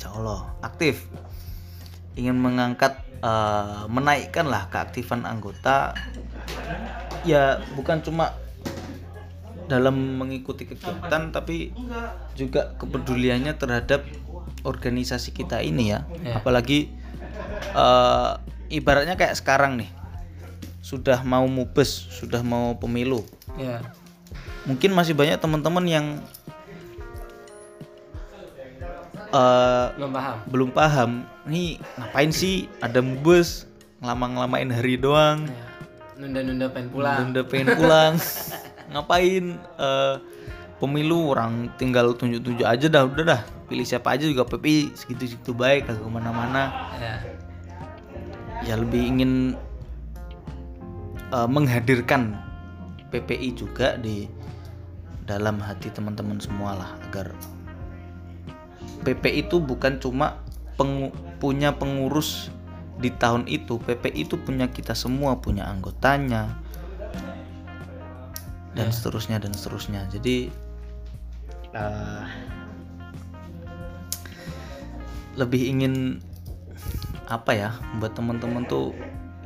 Insya 0.00 0.16
Allah 0.16 0.48
aktif, 0.64 1.04
ingin 2.16 2.40
mengangkat, 2.40 2.96
eh, 3.20 3.84
menaikkan 3.92 4.48
lah 4.48 4.72
keaktifan 4.72 5.28
anggota. 5.28 5.92
Ya 7.28 7.60
bukan 7.76 8.00
cuma 8.00 8.32
dalam 9.68 10.16
mengikuti 10.16 10.64
kegiatan, 10.64 11.36
tapi 11.36 11.76
juga 12.32 12.72
kepeduliannya 12.80 13.60
terhadap 13.60 14.08
organisasi 14.64 15.36
kita 15.36 15.60
ini 15.60 15.92
ya. 15.92 16.08
Ya. 16.24 16.40
Apalagi 16.40 16.88
eh, 17.76 18.32
ibaratnya 18.72 19.20
kayak 19.20 19.36
sekarang 19.36 19.84
nih, 19.84 19.92
sudah 20.80 21.20
mau 21.28 21.44
mubes, 21.44 22.08
sudah 22.08 22.40
mau 22.40 22.72
pemilu. 22.80 23.20
Ya. 23.60 23.84
Mungkin 24.64 24.96
masih 24.96 25.12
banyak 25.12 25.36
teman-teman 25.36 25.84
yang 25.84 26.06
eh, 29.30 29.86
Belum 29.94 30.10
paham. 30.10 30.36
belum 30.46 30.70
paham 30.70 31.10
nih 31.44 31.68
ngapain 31.96 32.30
sih 32.30 32.54
ada 32.78 32.98
mubes 32.98 33.66
ngelama-ngelamain 33.98 34.70
hari 34.70 34.96
doang 34.96 35.46
Ya. 35.46 35.66
Nunda-nunda 36.16 36.68
pengen 36.68 36.90
pulang. 36.90 37.32
udah 37.32 37.44
pengen 37.44 37.68
pulang 37.74 38.12
ngapain 38.92 39.44
eh, 39.56 40.14
pemilu 40.76 41.30
orang 41.30 41.68
tinggal 41.74 42.12
tunjuk-tunjuk 42.12 42.62
aja 42.62 42.86
dah 42.86 43.04
udah 43.04 43.24
dah 43.26 43.40
pilih 43.66 43.82
siapa 43.82 44.12
aja 44.12 44.24
juga 44.24 44.42
PPI 44.44 44.92
segitu-segitu 44.94 45.52
baik 45.52 45.86
kagak 45.86 46.00
ke 46.00 46.10
mana-mana 46.10 46.62
Ya. 46.98 47.14
ya 48.62 48.74
lebih 48.76 49.00
ingin 49.00 49.32
eh, 51.30 51.48
menghadirkan 51.48 52.36
PPI 53.08 53.48
juga 53.54 53.96
di 53.96 54.28
dalam 55.22 55.58
hati 55.58 55.88
teman-teman 55.88 56.36
semua 56.36 56.74
lah 56.74 56.90
agar 57.06 57.30
PPI 59.00 59.48
itu 59.48 59.58
bukan 59.60 59.98
cuma 59.98 60.40
pengu- 60.76 61.14
punya 61.40 61.74
pengurus 61.76 62.52
di 63.00 63.08
tahun 63.12 63.48
itu. 63.48 63.80
PPI 63.80 64.28
itu 64.28 64.36
punya 64.36 64.68
kita 64.68 64.92
semua 64.92 65.40
punya 65.40 65.68
anggotanya 65.68 66.52
dan 68.76 68.88
seterusnya 68.92 69.40
dan 69.40 69.52
seterusnya. 69.56 70.04
Jadi 70.12 70.52
eh, 71.72 72.24
lebih 75.38 75.62
ingin 75.72 76.20
apa 77.30 77.54
ya 77.54 77.70
buat 78.02 78.12
teman-teman 78.18 78.66
tuh 78.66 78.90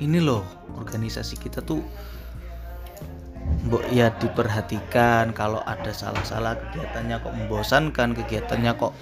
ini 0.00 0.18
loh 0.18 0.42
organisasi 0.74 1.36
kita 1.36 1.60
tuh 1.60 1.84
Mbok 3.64 3.92
ya 3.92 4.12
diperhatikan 4.16 5.36
kalau 5.36 5.60
ada 5.64 5.92
salah-salah 5.92 6.56
kegiatannya 6.56 7.16
kok 7.20 7.32
membosankan 7.32 8.16
kegiatannya 8.16 8.72
kok 8.76 8.92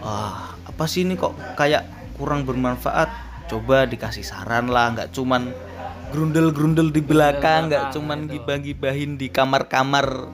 ah 0.00 0.56
apa 0.64 0.84
sih 0.88 1.04
ini 1.04 1.16
kok 1.16 1.36
kayak 1.56 1.84
kurang 2.16 2.48
bermanfaat 2.48 3.08
coba 3.48 3.84
dikasih 3.84 4.24
saran 4.24 4.70
lah 4.72 4.96
nggak 4.96 5.08
cuman 5.12 5.52
grundel-grundel 6.10 6.90
di 6.90 7.02
belakang 7.04 7.68
nggak 7.70 7.94
cuman 7.94 8.26
gibah-gibahin 8.26 9.20
di 9.20 9.28
kamar-kamar 9.28 10.30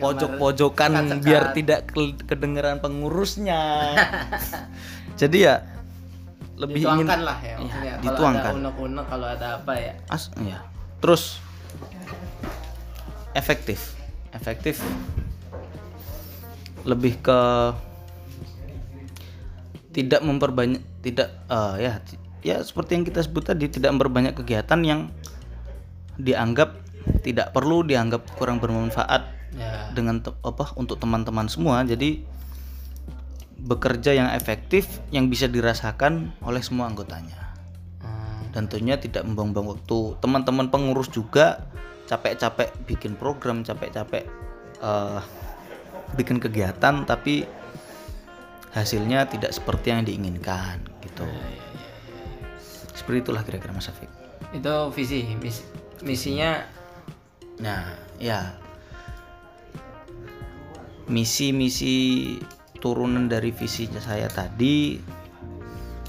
pojok-pojokan 0.00 1.20
biar 1.22 1.54
tidak 1.54 1.92
ke- 1.92 2.18
kedengeran 2.26 2.80
pengurusnya 2.80 3.94
jadi 5.20 5.38
ya 5.38 5.54
lebih 6.54 6.86
ingin 6.86 7.06
dituangkan 7.06 7.20
lah 7.26 7.38
ya, 7.42 7.54
maksudnya. 7.58 7.92
Kalau 7.98 8.06
dituangkan. 8.06 8.52
ada 8.52 8.58
unek-unek 8.62 9.04
kalau 9.10 9.26
ada 9.26 9.48
apa 9.58 9.72
ya. 9.74 9.94
As 10.06 10.24
ya. 10.38 10.58
Terus 11.02 11.22
efektif. 13.34 13.98
Efektif 14.30 14.78
lebih 16.84 17.18
ke 17.22 17.40
tidak 19.94 20.20
memperbanyak 20.20 20.82
tidak 21.00 21.30
eh, 21.48 21.74
ya 21.86 21.92
ya 22.44 22.56
seperti 22.60 23.00
yang 23.00 23.04
kita 23.06 23.24
sebut 23.24 23.46
tadi 23.46 23.70
tidak 23.70 23.94
memperbanyak 23.94 24.34
kegiatan 24.36 24.80
yang 24.84 25.00
dianggap 26.18 26.76
tidak 27.24 27.54
perlu 27.54 27.86
dianggap 27.86 28.26
kurang 28.36 28.58
bermanfaat 28.60 29.34
Ya. 29.54 29.86
dengan 29.94 30.18
apa 30.42 30.74
untuk 30.74 30.98
teman-teman 30.98 31.46
semua 31.46 31.86
jadi 31.86 32.26
bekerja 33.54 34.10
yang 34.10 34.28
efektif 34.34 34.98
yang 35.14 35.30
bisa 35.30 35.46
dirasakan 35.46 36.34
oleh 36.42 36.58
semua 36.58 36.90
anggotanya 36.90 37.54
Hmm. 38.02 38.50
dan 38.50 38.66
tentunya 38.66 38.98
tidak 38.98 39.22
membuang-buang 39.22 39.78
waktu 39.78 40.18
teman-teman 40.18 40.74
pengurus 40.74 41.06
juga 41.06 41.70
capek-capek 42.10 42.82
bikin 42.82 43.14
program 43.14 43.62
capek-capek 43.62 44.26
eh, 44.82 45.20
bikin 46.18 46.42
kegiatan 46.42 47.06
tapi 47.06 47.46
hasilnya 48.74 49.30
tidak 49.30 49.54
seperti 49.54 49.94
yang 49.94 50.02
diinginkan 50.02 50.82
gitu. 51.00 51.24
Seperti 52.94 53.26
itulah 53.26 53.42
kira-kira 53.46 53.74
Mas 53.74 53.90
Afik 53.90 54.10
Itu 54.54 54.90
visi, 54.90 55.22
mis- 55.38 55.66
misinya? 56.02 56.62
Nah 57.62 57.94
ya. 58.18 58.58
Misi-misi 61.04 62.38
turunan 62.80 63.28
dari 63.28 63.52
visinya 63.52 64.00
saya 64.00 64.24
tadi 64.26 64.98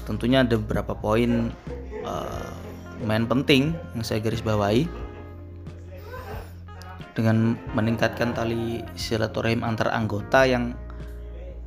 tentunya 0.08 0.40
ada 0.40 0.56
beberapa 0.56 0.96
poin 0.96 1.52
eh, 2.00 2.50
lumayan 3.02 3.28
penting 3.28 3.76
yang 3.94 4.04
saya 4.06 4.24
garis 4.24 4.40
bawahi. 4.40 4.88
Dengan 7.12 7.56
meningkatkan 7.72 8.36
tali 8.36 8.84
silaturahim 8.96 9.64
antar 9.64 9.88
anggota 9.92 10.44
yang 10.48 10.76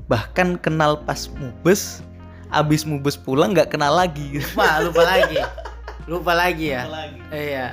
bahkan 0.09 0.57
kenal 0.57 0.97
pas 0.99 1.29
mubes 1.37 2.01
abis 2.49 2.81
mubes 2.83 3.13
pulang 3.13 3.53
nggak 3.53 3.69
kenal 3.69 3.93
lagi 3.93 4.41
lupa, 4.41 4.81
lupa 4.81 5.03
lagi. 5.05 5.37
Lupa 6.09 6.33
lagi 6.33 6.73
ya. 6.73 6.83
Iya. 7.29 7.67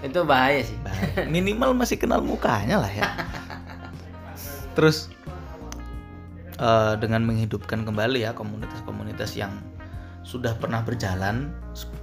Itu 0.00 0.24
bahaya 0.24 0.64
sih. 0.64 0.76
Bahaya. 0.80 1.28
minimal 1.28 1.76
masih 1.76 2.00
kenal 2.00 2.24
mukanya 2.24 2.80
lah 2.80 2.88
ya 2.88 3.04
terus 4.72 5.08
eh, 6.56 6.94
dengan 7.00 7.24
menghidupkan 7.24 7.84
kembali 7.84 8.24
ya 8.24 8.36
komunitas-komunitas 8.36 9.32
yang 9.36 9.52
sudah 10.20 10.52
pernah 10.56 10.84
berjalan 10.84 11.48
sep- 11.72 11.96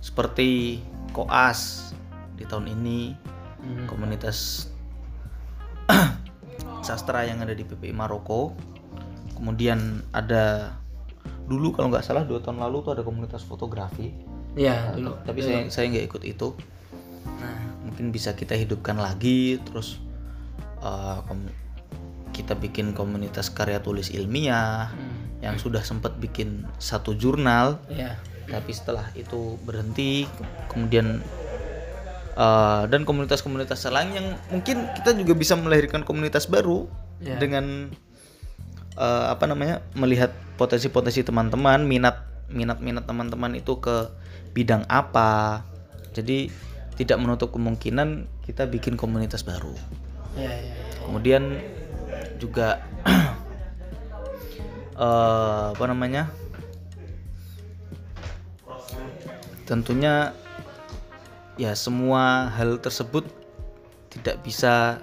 seperti 0.00 0.80
koas 1.12 1.92
di 2.36 2.44
tahun 2.44 2.68
ini 2.80 3.16
Hmm. 3.58 3.90
komunitas 3.90 4.70
sastra 6.82 7.26
yang 7.26 7.42
ada 7.42 7.52
di 7.52 7.64
PPI 7.66 7.92
Maroko 7.92 8.54
kemudian 9.34 10.02
ada 10.10 10.74
dulu 11.48 11.72
kalau 11.72 11.88
nggak 11.88 12.04
salah 12.04 12.26
dua 12.26 12.42
tahun 12.42 12.60
lalu 12.60 12.76
tuh 12.84 12.92
ada 12.98 13.02
komunitas 13.06 13.42
fotografi 13.46 14.12
Iya, 14.58 14.90
dulu. 14.96 15.14
tapi 15.22 15.38
saya 15.44 15.70
saya 15.70 15.86
nggak 15.92 16.06
ikut 16.10 16.22
itu 16.26 16.48
Nah, 17.38 17.60
mungkin 17.86 18.10
bisa 18.10 18.34
kita 18.34 18.58
hidupkan 18.58 18.98
lagi 18.98 19.62
terus 19.62 20.02
uh, 20.82 21.22
kita 22.34 22.58
bikin 22.58 22.96
komunitas 22.98 23.46
karya 23.54 23.78
tulis 23.78 24.10
ilmiah 24.10 24.90
hmm. 24.90 25.46
yang 25.46 25.54
sudah 25.54 25.86
sempat 25.86 26.18
bikin 26.18 26.66
satu 26.82 27.14
jurnal 27.14 27.78
Iya. 27.86 28.18
tapi 28.50 28.74
setelah 28.74 29.06
itu 29.14 29.54
berhenti 29.62 30.26
kemudian 30.66 31.22
uh, 32.38 32.86
dan 32.86 33.02
komunitas-komunitas 33.02 33.82
lain 33.90 34.14
yang 34.14 34.26
mungkin 34.54 34.86
kita 34.94 35.12
juga 35.18 35.34
bisa 35.34 35.58
melahirkan 35.58 36.06
komunitas 36.06 36.46
baru 36.46 36.86
Ya. 37.18 37.34
dengan 37.34 37.90
uh, 38.94 39.26
apa 39.34 39.50
namanya 39.50 39.82
melihat 39.98 40.30
potensi-potensi 40.54 41.26
teman-teman 41.26 41.82
minat 41.82 42.22
minat-minat 42.46 43.10
teman-teman 43.10 43.58
itu 43.58 43.74
ke 43.82 44.06
bidang 44.54 44.86
apa 44.86 45.66
jadi 46.14 46.46
tidak 46.94 47.18
menutup 47.18 47.50
kemungkinan 47.50 48.30
kita 48.46 48.70
bikin 48.70 48.94
komunitas 48.94 49.42
baru 49.42 49.74
Iya, 50.38 50.46
iya, 50.46 50.54
iya. 50.62 51.02
kemudian 51.10 51.42
juga 52.38 52.86
eh, 54.94 55.64
apa 55.74 55.84
namanya 55.90 56.30
tentunya 59.66 60.32
ya 61.58 61.74
semua 61.74 62.48
hal 62.54 62.78
tersebut 62.78 63.26
tidak 64.08 64.40
bisa 64.46 65.02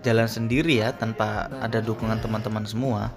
jalan 0.00 0.26
sendiri 0.26 0.80
ya 0.80 0.90
tanpa 0.96 1.48
ada 1.60 1.78
dukungan 1.84 2.18
teman-teman 2.18 2.64
semua. 2.64 3.12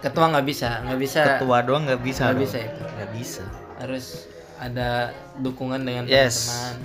Ketua 0.00 0.32
nggak 0.32 0.46
bisa 0.46 0.80
nggak 0.86 1.00
bisa. 1.00 1.20
Ketua 1.36 1.64
doang 1.64 1.88
nggak 1.88 2.00
bisa 2.04 2.30
nggak 2.30 2.40
bisa 2.40 2.56
itu 2.60 2.82
nggak 2.84 3.10
bisa. 3.16 3.44
Harus 3.80 4.28
ada 4.60 5.12
dukungan 5.40 5.80
dengan 5.82 6.04
Yes. 6.04 6.48
teman-teman. 6.48 6.76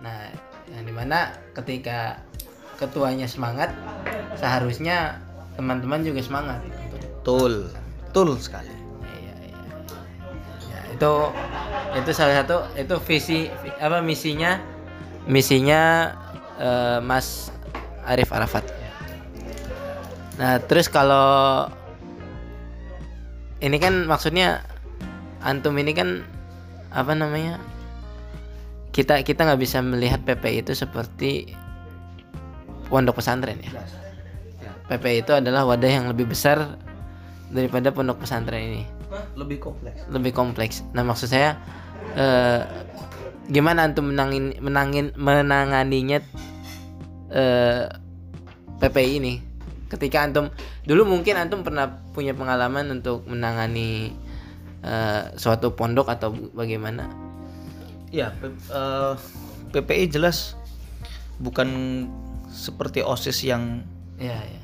Nah 0.00 0.20
yang 0.72 0.84
di 0.88 0.94
mana 0.96 1.18
ketika 1.52 2.20
ketuanya 2.80 3.28
semangat 3.28 3.72
seharusnya 4.40 5.20
teman-teman 5.56 6.00
juga 6.00 6.24
semangat. 6.24 6.60
Untuk 6.64 7.00
betul. 7.04 7.54
Betul 8.10 8.28
sekali. 8.40 8.72
Iya, 8.72 9.16
iya, 9.20 9.32
iya. 9.44 9.76
Ya, 10.72 10.80
itu 10.96 11.12
itu 11.98 12.10
salah 12.14 12.42
satu 12.42 12.62
itu 12.78 12.94
visi 13.02 13.38
vi- 13.50 13.78
apa 13.82 13.98
misinya 13.98 14.60
misinya 15.26 16.14
eh, 16.60 16.98
Mas 17.02 17.50
Arif 18.06 18.30
Arafat. 18.30 18.64
Nah 20.38 20.56
terus 20.64 20.88
kalau 20.88 21.68
ini 23.60 23.76
kan 23.76 24.08
maksudnya 24.08 24.64
antum 25.44 25.76
ini 25.76 25.92
kan 25.92 26.24
apa 26.90 27.12
namanya 27.12 27.60
kita 28.90 29.22
kita 29.22 29.46
nggak 29.46 29.60
bisa 29.60 29.78
melihat 29.84 30.22
PPI 30.24 30.66
itu 30.66 30.72
seperti 30.74 31.54
pondok 32.90 33.22
pesantren 33.22 33.60
ya. 33.60 33.70
PPI 34.90 35.22
itu 35.22 35.32
adalah 35.36 35.62
wadah 35.68 35.86
yang 35.86 36.06
lebih 36.10 36.26
besar 36.26 36.74
daripada 37.50 37.94
pondok 37.94 38.26
pesantren 38.26 38.62
ini 38.62 38.99
lebih 39.34 39.58
kompleks 39.58 40.06
lebih 40.10 40.32
kompleks. 40.34 40.86
Nah 40.94 41.02
maksud 41.02 41.30
saya 41.30 41.58
eh, 42.14 42.62
gimana 43.50 43.86
antum 43.90 44.10
menangin 44.10 44.54
menangin 44.62 45.10
menanganinya 45.18 46.22
eh, 47.30 47.84
PPI 48.80 49.12
ini? 49.18 49.34
Ketika 49.90 50.22
antum 50.22 50.54
dulu 50.86 51.06
mungkin 51.06 51.34
antum 51.34 51.66
pernah 51.66 51.90
punya 52.14 52.32
pengalaman 52.32 53.02
untuk 53.02 53.26
menangani 53.26 54.14
eh, 54.86 55.22
suatu 55.34 55.74
pondok 55.74 56.10
atau 56.10 56.30
bagaimana? 56.54 57.10
ya 58.10 58.34
P- 58.34 58.50
eh, 58.74 59.14
PPI 59.70 60.10
jelas 60.10 60.58
bukan 61.38 61.68
seperti 62.50 63.06
osis 63.06 63.46
yang 63.46 63.86
Ya 64.20 64.36
ya. 64.36 64.59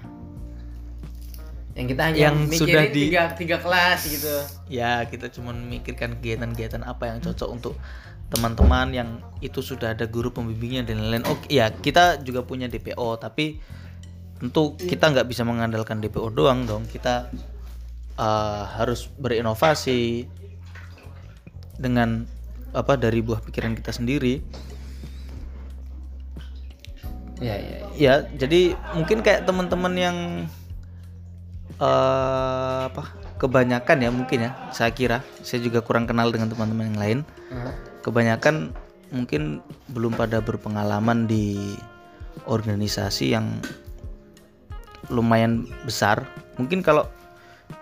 Yang 1.77 1.87
kita 1.93 2.03
hanya 2.09 2.19
Yang 2.19 2.37
mikirin 2.49 2.61
sudah 2.65 2.85
di- 2.89 3.05
tiga 3.13 3.23
tiga 3.37 3.57
kelas 3.61 4.01
gitu. 4.09 4.35
ya 4.73 5.05
kita 5.05 5.29
cuma 5.29 5.53
memikirkan 5.53 6.17
kegiatan-kegiatan 6.17 6.81
apa 6.83 7.13
yang 7.13 7.21
cocok 7.21 7.49
untuk 7.53 7.75
teman-teman 8.27 8.89
yang 8.91 9.09
itu 9.39 9.63
sudah 9.63 9.95
ada 9.95 10.09
guru 10.09 10.33
pembimbingnya 10.33 10.83
dan 10.83 10.99
lain-lain. 10.99 11.29
Oke, 11.31 11.47
ya 11.47 11.71
kita 11.71 12.19
juga 12.25 12.43
punya 12.43 12.67
DPO, 12.67 13.21
tapi 13.21 13.61
tentu 14.41 14.75
kita 14.75 15.15
nggak 15.15 15.29
bisa 15.31 15.47
mengandalkan 15.47 16.03
DPO 16.03 16.35
doang 16.35 16.67
dong. 16.67 16.89
Kita 16.89 17.31
eh, 18.17 18.63
harus 18.81 19.07
berinovasi 19.15 20.27
dengan 21.77 22.25
apa 22.73 22.97
dari 22.97 23.21
buah 23.21 23.45
pikiran 23.45 23.77
kita 23.77 23.93
sendiri. 23.93 24.41
Ya 27.37 27.53
ya. 27.53 27.61
ya. 27.61 27.85
Ya, 27.97 28.15
jadi 28.33 28.75
mungkin 28.97 29.21
kayak 29.21 29.45
teman-teman 29.45 29.93
yang 29.95 30.17
eh 31.81 32.81
apa? 32.89 33.13
Kebanyakan 33.37 33.99
ya 34.01 34.11
mungkin 34.13 34.39
ya 34.49 34.51
saya 34.73 34.91
kira. 34.93 35.21
Saya 35.45 35.61
juga 35.61 35.85
kurang 35.85 36.09
kenal 36.09 36.33
dengan 36.33 36.49
teman-teman 36.49 36.93
yang 36.95 37.01
lain. 37.01 37.19
Kebanyakan 38.01 38.73
mungkin 39.13 39.61
belum 39.93 40.17
pada 40.17 40.43
berpengalaman 40.43 41.29
di 41.29 41.77
organisasi 42.49 43.37
yang 43.37 43.61
lumayan 45.13 45.69
besar. 45.85 46.27
Mungkin 46.59 46.81
kalau 46.81 47.07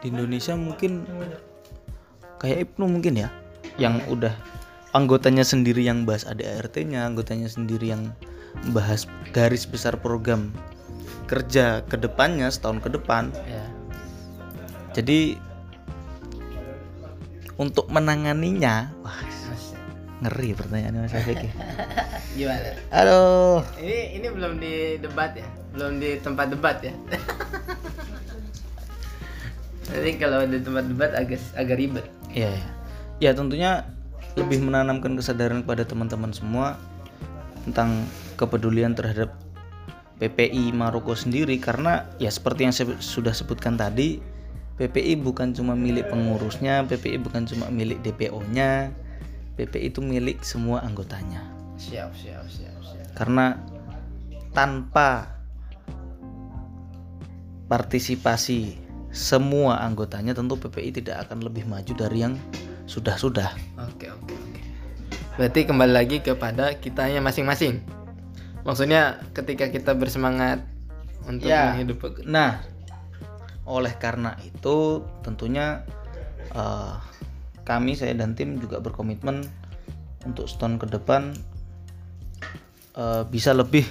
di 0.01 0.11
Indonesia 0.13 0.57
mungkin 0.57 1.05
kayak 2.41 2.69
Ibnu 2.69 2.85
mungkin 2.89 3.15
ya 3.21 3.29
yang 3.81 4.01
udah 4.09 4.33
anggotanya 4.95 5.43
sendiri 5.43 5.83
yang 5.83 6.07
bahas 6.07 6.25
ADART-nya 6.29 7.05
anggotanya 7.05 7.51
sendiri 7.51 7.91
yang 7.93 8.15
bahas 8.71 9.11
garis 9.35 9.67
besar 9.67 9.99
program 9.99 10.55
kerja 11.27 11.83
ke 11.89 11.97
depannya 11.99 12.53
setahun 12.53 12.85
ke 12.85 12.89
depan. 12.93 13.33
Ya. 13.49 13.65
Jadi 14.95 15.35
untuk 17.55 17.87
menanganinya 17.91 18.95
wah 19.03 19.19
ngeri 20.25 20.57
pertanyaannya 20.57 21.01
Mas 21.05 21.15
Afik 21.15 21.37
ya. 21.37 21.53
Gimana? 22.39 22.71
Aduh, 22.91 23.61
Ini 23.77 24.19
ini 24.19 24.27
belum 24.33 24.57
di 24.57 24.97
debat 24.99 25.37
ya, 25.37 25.47
belum 25.77 26.01
di 26.01 26.17
tempat 26.19 26.47
debat 26.51 26.81
ya. 26.81 26.95
Jadi 29.93 30.11
kalau 30.17 30.49
di 30.49 30.59
tempat 30.65 30.85
debat 30.89 31.13
agak 31.13 31.41
agak 31.55 31.77
ribet. 31.77 32.07
ya 32.33 32.51
ya. 32.51 32.67
Ya 33.23 33.31
tentunya 33.37 33.85
lebih 34.35 34.65
menanamkan 34.65 35.15
kesadaran 35.15 35.63
kepada 35.63 35.87
teman-teman 35.87 36.35
semua 36.35 36.75
tentang 37.69 38.03
kepedulian 38.35 38.97
terhadap 38.99 39.31
PPI 40.19 40.75
Maroko 40.75 41.15
sendiri 41.15 41.55
karena 41.63 42.11
ya 42.19 42.33
seperti 42.33 42.67
yang 42.67 42.75
saya 42.75 42.99
sudah 42.99 43.31
sebutkan 43.31 43.79
tadi 43.79 44.19
PPI 44.75 45.23
bukan 45.23 45.55
cuma 45.55 45.79
milik 45.79 46.11
pengurusnya, 46.11 46.83
PPI 46.91 47.23
bukan 47.23 47.47
cuma 47.47 47.71
milik 47.71 48.03
DPO-nya, 48.03 48.91
PPI 49.55 49.95
itu 49.95 50.03
milik 50.03 50.43
semua 50.43 50.83
anggotanya. 50.83 51.47
Siap, 51.79 52.11
siap, 52.15 52.47
siap, 52.51 52.79
siap. 52.83 53.07
karena 53.15 53.59
tanpa 54.55 55.35
partisipasi 57.71 58.79
semua 59.15 59.79
anggotanya 59.83 60.35
tentu 60.35 60.59
PPI 60.59 61.03
tidak 61.03 61.27
akan 61.27 61.47
lebih 61.47 61.67
maju 61.71 61.93
dari 61.95 62.27
yang 62.27 62.35
sudah-sudah. 62.91 63.55
Oke, 63.79 64.11
oke, 64.11 64.35
oke. 64.35 64.61
Berarti 65.39 65.61
kembali 65.67 65.93
lagi 65.95 66.19
kepada 66.19 66.75
kitanya 66.79 67.23
masing-masing. 67.23 67.83
Maksudnya 68.67 69.23
ketika 69.35 69.71
kita 69.71 69.95
bersemangat 69.95 70.67
untuk 71.31 71.47
Ya. 71.47 71.75
menghidup 71.75 72.03
Nah, 72.27 72.63
oleh 73.65 73.93
karena 73.97 74.37
itu 74.45 75.01
tentunya 75.25 75.83
eh, 76.53 76.95
kami 77.65 77.97
saya 77.97 78.13
dan 78.13 78.37
tim 78.37 78.61
juga 78.61 78.79
berkomitmen 78.79 79.49
untuk 80.29 80.49
setahun 80.49 80.85
ke 80.85 80.87
depan 80.93 81.33
eh, 82.97 83.23
bisa 83.29 83.57
lebih 83.57 83.89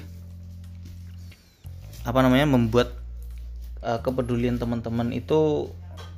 apa 2.03 2.19
namanya 2.21 2.45
membuat 2.45 2.93
eh, 3.81 3.99
kepedulian 4.01 4.61
teman-teman 4.61 5.09
itu 5.09 5.71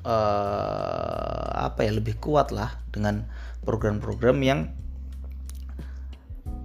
eh, 0.03 1.47
apa 1.55 1.87
ya 1.87 1.95
lebih 1.95 2.19
kuat 2.19 2.51
lah 2.51 2.75
dengan 2.91 3.23
program-program 3.63 4.37
yang 4.43 4.69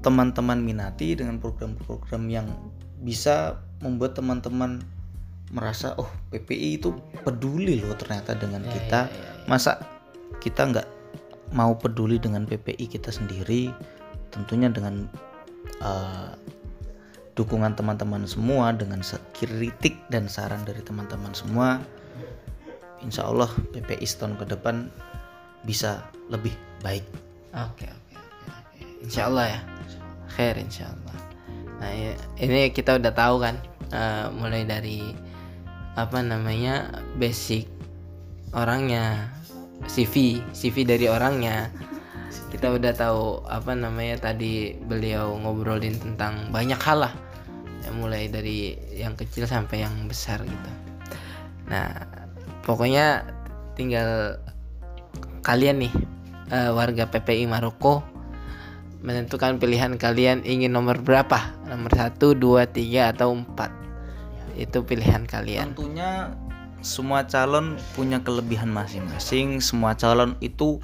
teman-teman 0.00 0.64
minati 0.64 1.12
dengan 1.12 1.36
program-program 1.36 2.24
yang 2.32 2.48
bisa 3.04 3.60
membuat 3.84 4.16
teman-teman 4.16 4.80
merasa 5.50 5.98
oh 5.98 6.06
PPI 6.30 6.78
itu 6.78 6.94
peduli 7.26 7.82
loh 7.82 7.94
ternyata 7.98 8.38
dengan 8.38 8.62
kita 8.70 9.10
masa 9.50 9.82
kita 10.38 10.70
nggak 10.70 10.88
mau 11.50 11.74
peduli 11.74 12.22
dengan 12.22 12.46
PPI 12.46 12.86
kita 12.86 13.10
sendiri 13.10 13.74
tentunya 14.30 14.70
dengan 14.70 15.10
eh, 15.82 16.30
dukungan 17.34 17.74
teman-teman 17.74 18.26
semua 18.30 18.70
dengan 18.70 19.02
kritik 19.34 19.98
dan 20.10 20.30
saran 20.30 20.62
dari 20.62 20.82
teman-teman 20.86 21.34
semua 21.34 21.82
Insya 23.00 23.26
Allah 23.26 23.48
PPI 23.74 24.04
setahun 24.04 24.36
ke 24.38 24.44
depan 24.44 24.92
bisa 25.64 26.04
lebih 26.28 26.52
baik 26.84 27.02
Oke 27.50 27.82
oke 27.90 28.14
oke 28.14 28.46
oke. 28.46 28.78
Insya 29.02 29.26
Allah 29.26 29.58
ya. 29.58 29.60
Khair 30.30 30.54
insya 30.54 30.86
Allah. 30.86 31.16
Nah 31.82 31.90
i- 31.90 32.18
ini 32.38 32.70
kita 32.70 32.94
udah 32.94 33.10
tahu 33.10 33.42
kan, 33.42 33.58
eh, 33.90 34.26
mulai 34.30 34.62
dari 34.62 35.10
apa 35.94 36.22
namanya 36.22 37.02
basic 37.18 37.66
orangnya, 38.54 39.30
CV, 39.86 40.42
CV 40.54 40.86
dari 40.86 41.06
orangnya. 41.06 41.70
Kita 42.50 42.74
udah 42.74 42.92
tahu 42.94 43.46
apa 43.46 43.74
namanya 43.78 44.30
tadi 44.30 44.74
beliau 44.74 45.38
ngobrolin 45.38 45.94
tentang 45.98 46.50
banyak 46.50 46.78
hal 46.82 47.06
lah, 47.06 47.14
ya, 47.86 47.90
mulai 47.94 48.26
dari 48.26 48.74
yang 48.94 49.14
kecil 49.14 49.46
sampai 49.46 49.86
yang 49.86 49.94
besar 50.10 50.42
gitu. 50.42 50.70
Nah 51.70 51.94
pokoknya 52.66 53.22
tinggal 53.78 54.36
kalian 55.46 55.86
nih 55.86 55.94
eh, 56.50 56.70
warga 56.74 57.06
PPI 57.06 57.46
Maroko 57.46 58.02
menentukan 59.00 59.56
pilihan 59.56 59.96
kalian 59.96 60.44
ingin 60.44 60.76
nomor 60.76 61.00
berapa 61.00 61.56
nomor 61.64 61.88
satu 61.96 62.36
dua 62.36 62.68
tiga 62.68 63.16
atau 63.16 63.32
empat 63.32 63.72
itu 64.56 64.82
pilihan 64.82 65.26
kalian 65.26 65.74
Tentunya 65.74 66.34
semua 66.80 67.28
calon 67.28 67.76
punya 67.92 68.18
kelebihan 68.24 68.72
masing-masing. 68.72 69.60
Semua 69.60 69.92
calon 69.92 70.32
itu 70.40 70.80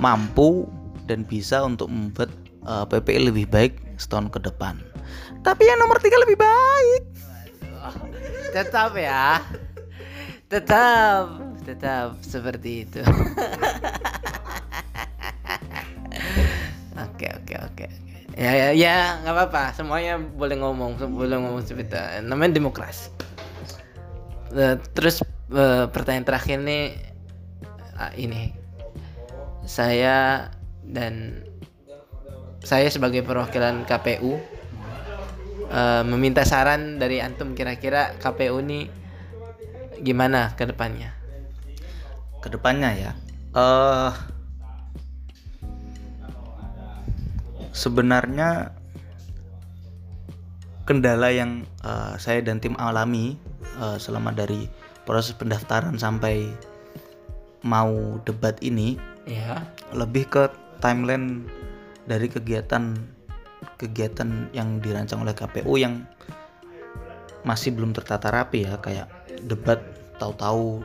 mampu 0.00 0.64
dan 1.04 1.24
bisa 1.24 1.60
untuk 1.64 1.92
membuat 1.92 2.32
eh, 2.64 2.84
PPI 2.88 3.28
lebih 3.32 3.46
baik 3.48 3.76
setahun 4.00 4.32
ke 4.32 4.40
depan. 4.40 4.80
Tapi 5.44 5.62
yang 5.68 5.78
nomor 5.80 6.00
tiga 6.00 6.16
lebih 6.20 6.40
baik. 6.40 7.02
tetap 8.56 8.96
ya 8.96 9.44
tetap 10.48 11.36
tetap 11.68 12.16
seperti 12.24 12.88
itu 12.88 13.04
oke 17.04 17.28
oke 17.28 17.54
oke 17.68 17.86
ya 18.38 18.54
ya 18.54 18.68
ya 18.70 19.18
nggak 19.26 19.34
apa-apa 19.34 19.62
semuanya 19.74 20.14
boleh 20.16 20.56
ngomong 20.62 20.94
boleh 21.10 21.36
ngomong 21.42 21.66
itu 21.66 21.74
namanya 22.22 22.54
demokrasi 22.62 23.18
Eh, 24.48 24.76
terus 24.96 25.20
eh, 25.52 25.84
pertanyaan 25.92 26.24
terakhir 26.24 26.56
nih 26.64 26.96
ah, 28.00 28.12
ini 28.16 28.56
saya 29.68 30.48
dan 30.88 31.44
saya 32.64 32.88
sebagai 32.88 33.20
perwakilan 33.20 33.84
KPU 33.84 34.40
eh, 35.68 36.02
meminta 36.08 36.48
saran 36.48 36.96
dari 36.96 37.20
antum 37.20 37.52
kira-kira 37.52 38.16
KPU 38.16 38.64
ini 38.64 38.88
gimana 40.00 40.56
ke 40.56 40.64
depannya? 40.64 41.12
Ke 42.40 42.48
depannya 42.48 42.90
ya. 42.96 43.12
eh 43.48 44.12
sebenarnya 47.78 48.74
kendala 50.82 51.30
yang 51.30 51.62
eh, 51.86 52.14
saya 52.18 52.42
dan 52.42 52.58
tim 52.58 52.74
alami 52.74 53.38
eh, 53.78 53.96
selama 54.02 54.34
dari 54.34 54.66
proses 55.06 55.38
pendaftaran 55.38 55.94
sampai 55.94 56.50
mau 57.62 58.18
debat 58.26 58.58
ini 58.58 58.98
Ya. 59.28 59.60
lebih 59.92 60.24
ke 60.32 60.48
timeline 60.80 61.44
dari 62.08 62.32
kegiatan 62.32 62.96
kegiatan 63.76 64.48
yang 64.56 64.80
dirancang 64.80 65.20
oleh 65.20 65.36
KPU 65.36 65.76
yang 65.76 66.08
masih 67.44 67.76
belum 67.76 67.92
tertata 67.92 68.32
rapi 68.32 68.64
ya 68.64 68.80
kayak 68.80 69.04
debat 69.44 69.84
tahu-tahu 70.16 70.80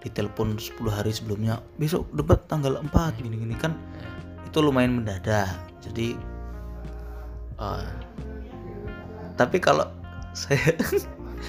ditelepon 0.00 0.56
10 0.56 0.80
hari 0.88 1.12
sebelumnya 1.12 1.60
besok 1.76 2.08
debat 2.16 2.40
tanggal 2.48 2.80
4 2.80 3.20
gini-gini 3.20 3.52
kan 3.52 3.76
itu 4.54 4.62
lumayan 4.62 5.02
mendadak. 5.02 5.50
Jadi 5.82 6.14
eh, 7.58 7.90
tapi 9.34 9.58
kalau 9.58 9.90
saya 10.38 10.78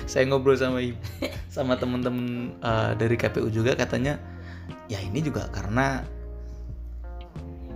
saya 0.10 0.26
ngobrol 0.26 0.58
sama 0.58 0.82
ibu 0.82 0.98
sama 1.54 1.78
teman-teman 1.78 2.58
eh, 2.66 2.92
dari 2.98 3.14
KPU 3.14 3.54
juga 3.54 3.78
katanya 3.78 4.18
ya 4.90 4.98
ini 4.98 5.22
juga 5.22 5.46
karena 5.54 6.02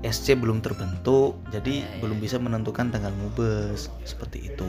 SC 0.01 0.33
belum 0.33 0.65
terbentuk 0.65 1.37
jadi 1.53 1.85
belum 2.01 2.17
bisa 2.17 2.41
menentukan 2.41 2.89
tanggal 2.89 3.13
ngubes 3.21 3.93
seperti 4.09 4.49
itu. 4.49 4.65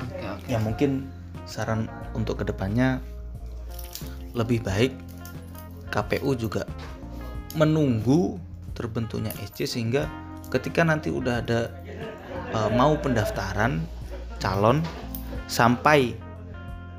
Oke 0.00 0.24
oke. 0.32 0.48
ya 0.48 0.56
mungkin 0.64 1.12
saran 1.44 1.92
untuk 2.16 2.40
ke 2.40 2.48
depannya 2.48 3.04
lebih 4.32 4.64
baik 4.64 4.96
KPU 5.92 6.32
juga 6.40 6.64
menunggu 7.52 8.40
terbentuknya 8.74 9.30
SC 9.38 9.70
sehingga 9.70 10.10
ketika 10.50 10.84
nanti 10.84 11.08
udah 11.08 11.40
ada 11.40 11.70
eh, 12.52 12.70
mau 12.74 12.98
pendaftaran 12.98 13.80
calon 14.42 14.82
sampai 15.48 16.14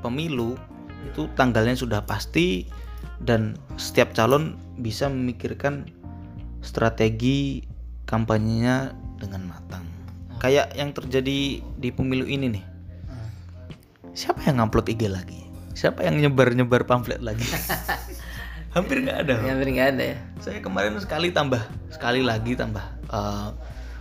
pemilu 0.02 0.58
itu 1.06 1.30
tanggalnya 1.38 1.78
sudah 1.78 2.02
pasti 2.02 2.66
dan 3.22 3.56
setiap 3.78 4.12
calon 4.12 4.58
bisa 4.82 5.08
memikirkan 5.08 5.88
strategi 6.60 7.64
kampanyenya 8.04 8.92
dengan 9.16 9.48
matang. 9.48 9.86
Kayak 10.36 10.76
yang 10.76 10.92
terjadi 10.92 11.62
di 11.64 11.88
pemilu 11.94 12.28
ini 12.28 12.60
nih. 12.60 12.64
Siapa 14.12 14.48
yang 14.48 14.60
ngupload 14.60 14.92
IG 14.92 15.02
lagi? 15.08 15.40
Siapa 15.76 16.04
yang 16.04 16.20
nyebar 16.20 16.56
nyebar 16.56 16.88
pamflet 16.88 17.20
lagi 17.20 17.44
hampir 18.76 19.00
nggak 19.00 19.18
ada. 19.24 19.34
Ya 19.40 19.50
hampir 19.56 19.68
nggak 19.72 19.88
ada 19.96 20.04
ya. 20.12 20.18
saya 20.44 20.60
kemarin 20.60 21.00
sekali 21.00 21.32
tambah 21.32 21.64
sekali 21.88 22.20
lagi 22.20 22.52
tambah 22.52 22.84
Eh, 23.06 23.48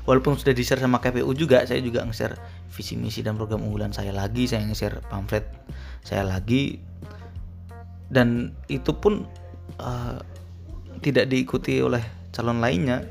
walaupun 0.10 0.34
sudah 0.34 0.54
di 0.54 0.66
share 0.66 0.82
sama 0.82 0.98
KPU 0.98 1.30
juga 1.38 1.62
saya 1.66 1.78
juga 1.82 2.02
nge-share 2.06 2.38
visi 2.74 2.98
misi 2.98 3.22
dan 3.22 3.38
program 3.38 3.62
unggulan 3.62 3.94
saya 3.94 4.10
lagi 4.10 4.50
saya 4.50 4.66
nge-share 4.66 5.06
pamflet 5.08 5.46
saya 6.02 6.26
lagi. 6.26 6.82
Dan 8.10 8.54
itu 8.70 8.98
pun 8.98 9.26
eh, 9.78 10.18
tidak 11.02 11.30
diikuti 11.30 11.82
oleh 11.82 12.02
calon 12.34 12.62
lainnya. 12.62 13.06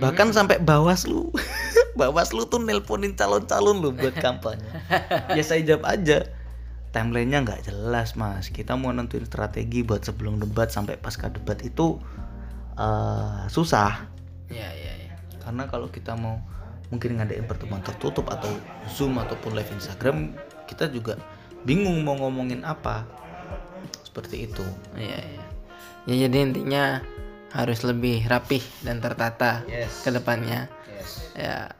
Bahkan 0.00 0.32
sampai 0.32 0.56
bawaslu 0.62 1.28
bawaslu 2.00 2.48
tuh 2.48 2.62
nelponin 2.64 3.12
calon-calon 3.12 3.84
loh 3.84 3.92
buat 3.92 4.16
kampanye. 4.16 4.64
Ya 5.36 5.44
saya 5.44 5.62
jawab 5.62 5.84
aja 5.84 6.39
timelinenya 6.90 7.42
nggak 7.42 7.60
jelas 7.64 8.14
mas 8.14 8.48
kita 8.48 8.74
mau 8.74 8.90
nentuin 8.90 9.22
strategi 9.22 9.80
buat 9.80 10.02
sebelum 10.02 10.38
debat 10.38 10.66
sampai 10.66 10.94
pasca 10.94 11.28
debat 11.28 11.58
itu 11.60 11.98
eh, 12.74 13.40
susah 13.46 14.06
Ya 14.50 14.66
ya 14.66 14.92
ya. 15.00 15.14
karena 15.40 15.64
kalau 15.64 15.86
kita 15.86 16.14
mau 16.14 16.42
mungkin 16.90 17.16
ngadain 17.16 17.46
pertemuan 17.46 17.78
tertutup 17.80 18.26
atau 18.26 18.50
zoom 18.90 19.14
ataupun 19.16 19.54
live 19.54 19.70
Instagram 19.70 20.34
kita 20.66 20.90
juga 20.90 21.14
bingung 21.62 22.02
mau 22.02 22.18
ngomongin 22.18 22.62
apa 22.62 23.06
seperti 24.02 24.44
itu 24.44 24.66
Iya 24.94 25.18
iya. 25.20 25.44
Ya 26.08 26.14
jadi 26.26 26.36
intinya 26.42 27.04
harus 27.52 27.84
lebih 27.84 28.24
rapih 28.24 28.62
dan 28.82 28.98
tertata 28.98 29.62
Yes. 29.66 30.00
ke 30.00 30.10
depannya. 30.10 30.66
Ya 31.36 31.70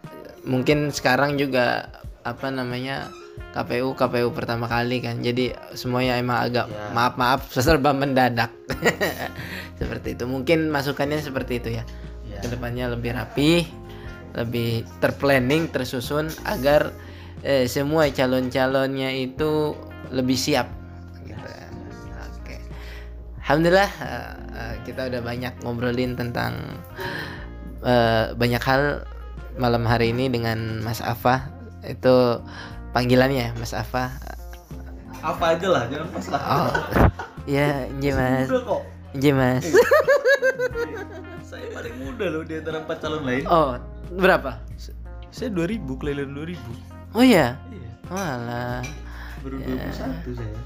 mungkin 0.45 0.93
sekarang 0.93 1.35
juga 1.35 1.89
apa 2.21 2.53
namanya 2.53 3.09
KPU 3.51 3.99
KPU 3.99 4.31
pertama 4.31 4.71
kali 4.71 5.03
kan. 5.03 5.19
Jadi 5.21 5.51
semuanya 5.75 6.17
emang 6.17 6.39
agak 6.39 6.71
Ya. 6.71 6.95
maaf 6.95 7.15
maaf 7.19 7.41
serba 7.55 7.91
mendadak. 7.91 8.55
seperti 9.81 10.15
itu. 10.15 10.25
Mungkin 10.29 10.71
masukannya 10.71 11.19
seperti 11.19 11.59
itu 11.59 11.69
ya. 11.75 11.85
Ya. 12.31 12.39
Ke 12.41 12.53
depannya 12.53 12.93
lebih 12.95 13.17
rapih, 13.17 13.67
lebih 14.39 14.87
terplanning, 15.03 15.67
tersusun 15.67 16.31
agar 16.47 16.95
eh, 17.43 17.67
semua 17.67 18.07
calon-calonnya 18.07 19.11
itu 19.17 19.75
lebih 20.15 20.39
siap. 20.39 20.71
Gitu 21.27 21.41
kan. 21.43 21.73
Oke. 22.39 22.57
Alhamdulillah 23.43 23.91
eh, 23.99 24.75
kita 24.87 25.11
udah 25.11 25.21
banyak 25.27 25.55
ngobrolin 25.67 26.15
tentang 26.15 26.55
eh, 27.83 28.31
banyak 28.37 28.63
hal 28.63 29.03
malam 29.59 29.83
hari 29.85 30.15
ini 30.15 30.31
dengan 30.31 30.79
Mas 30.81 31.03
Afa. 31.03 31.51
Itu 31.81 32.45
panggilannya 32.91 33.43
ya, 33.43 33.55
Mas 33.55 33.73
Afa. 33.73 34.11
apa 35.21 35.53
aja 35.53 35.69
lah 35.69 35.85
jangan 35.87 36.09
pas 36.09 36.27
lah 36.29 36.43
Oh. 36.43 36.71
ya, 37.45 37.85
nje 37.93 38.11
Mas. 38.11 38.47
Muda 38.47 38.59
kok 38.63 38.83
Nje 39.13 39.31
Mas. 39.33 39.65
saya 41.51 41.67
paling 41.71 41.95
muda 41.99 42.25
loh 42.27 42.43
di 42.43 42.57
antara 42.57 42.81
empat 42.81 42.97
calon 43.01 43.23
lain 43.23 43.45
Oh, 43.45 43.77
berapa? 44.13 44.57
saya 45.31 45.47
2000 45.49 45.85
kelahiran 45.95 46.33
2000 46.33 46.57
Oh 47.13 47.21
iya. 47.21 47.61
iya 47.69 47.91
Walah. 48.07 48.81
baru 49.41 49.57
21 49.61 49.93
saya 50.35 50.57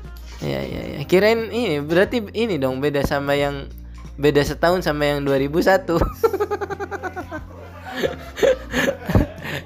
Ya 0.40 0.60
ya 0.60 0.82
ya. 0.92 1.00
Kirain 1.04 1.48
ini 1.48 1.78
berarti 1.80 2.20
ini 2.30 2.54
dong 2.54 2.78
beda 2.78 3.02
sama 3.02 3.32
yang 3.32 3.66
beda 4.14 4.40
setahun 4.40 4.82
sama 4.82 5.06
yang 5.06 5.22
2001. 5.22 5.94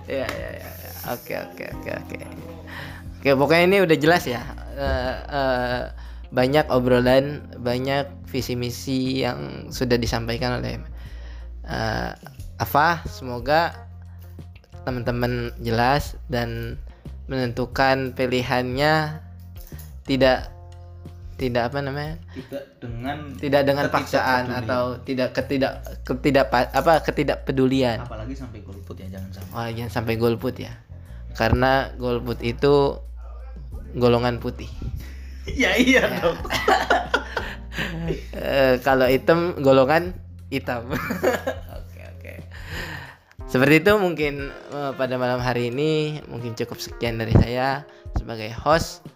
ya, 0.07 0.25
ya 0.25 0.49
ya 0.55 0.71
ya. 0.71 0.91
Oke 1.09 1.35
oke 1.37 1.65
oke 3.29 3.45
pokoknya 3.45 3.65
ini 3.69 3.79
udah 3.85 3.99
jelas 4.01 4.25
ya. 4.25 4.41
Eh, 4.73 5.15
eh, 5.29 5.83
banyak 6.33 6.73
obrolan, 6.73 7.45
banyak 7.61 8.09
visi 8.29 8.57
misi 8.57 9.21
yang 9.21 9.69
sudah 9.69 10.01
disampaikan 10.01 10.65
oleh 10.65 10.81
eh, 11.69 12.11
Afa. 12.57 13.05
Semoga 13.05 13.77
teman-teman 14.89 15.53
jelas 15.61 16.17
dan 16.33 16.81
menentukan 17.29 18.17
pilihannya 18.17 19.21
tidak 20.09 20.49
tidak 21.39 21.71
apa 21.71 21.79
namanya? 21.85 22.17
Tidak 22.35 22.65
dengan 22.81 23.19
tidak 23.37 23.63
dengan 23.69 23.87
paksaan 23.93 24.51
atau 24.51 24.99
tidak 25.05 25.37
ketidak 25.37 25.85
ketidak 26.03 26.49
apa 26.51 27.05
ketidakpedulian. 27.05 28.03
Apalagi 28.03 28.35
sampai 28.35 28.65
golput 28.65 28.97
ya 28.99 29.07
jangan 29.13 29.31
sampai. 29.37 29.53
Oh 29.53 29.69
jangan 29.69 29.93
sampai 29.93 30.15
golput 30.17 30.57
ya. 30.57 30.73
Karena 31.37 31.93
golput 31.95 32.43
itu 32.43 32.99
golongan 33.97 34.41
putih. 34.43 34.69
Ya 35.49 35.73
iya 35.81 36.05
dong. 36.21 36.37
Eh, 38.35 38.83
kalau 38.83 39.07
hitam 39.07 39.55
golongan 39.63 40.11
hitam. 40.51 40.91
Oke 41.79 42.03
oke. 42.03 42.35
Seperti 43.47 43.87
itu 43.87 43.93
mungkin 44.03 44.51
eh, 44.51 44.93
pada 44.99 45.15
malam 45.15 45.39
hari 45.39 45.71
ini. 45.71 46.19
Mungkin 46.27 46.59
cukup 46.59 46.83
sekian 46.83 47.23
dari 47.23 47.31
saya 47.39 47.87
sebagai 48.19 48.51
host. 48.51 49.07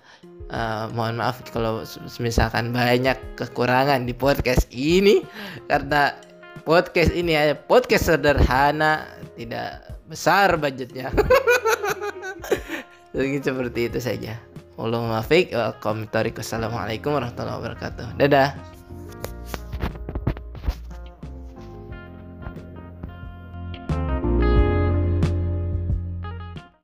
Eh, 0.46 0.84
mohon 0.94 1.18
maaf 1.18 1.42
kalau 1.50 1.82
misalkan 2.22 2.70
banyak 2.70 3.18
kekurangan 3.34 4.06
di 4.06 4.14
podcast 4.14 4.70
ini. 4.70 5.26
Karena 5.66 6.14
podcast 6.62 7.10
ini 7.10 7.34
ya 7.34 7.58
podcast 7.58 8.14
sederhana 8.14 9.10
tidak 9.34 9.82
besar 10.06 10.54
budgetnya. 10.54 11.10
Jadi 13.10 13.42
seperti 13.42 13.80
itu 13.90 13.98
saja 13.98 14.51
Wassalamualaikum 16.40 17.12
warahmatullahi 17.12 17.58
wabarakatuh. 17.60 18.06
Dadah 18.16 18.48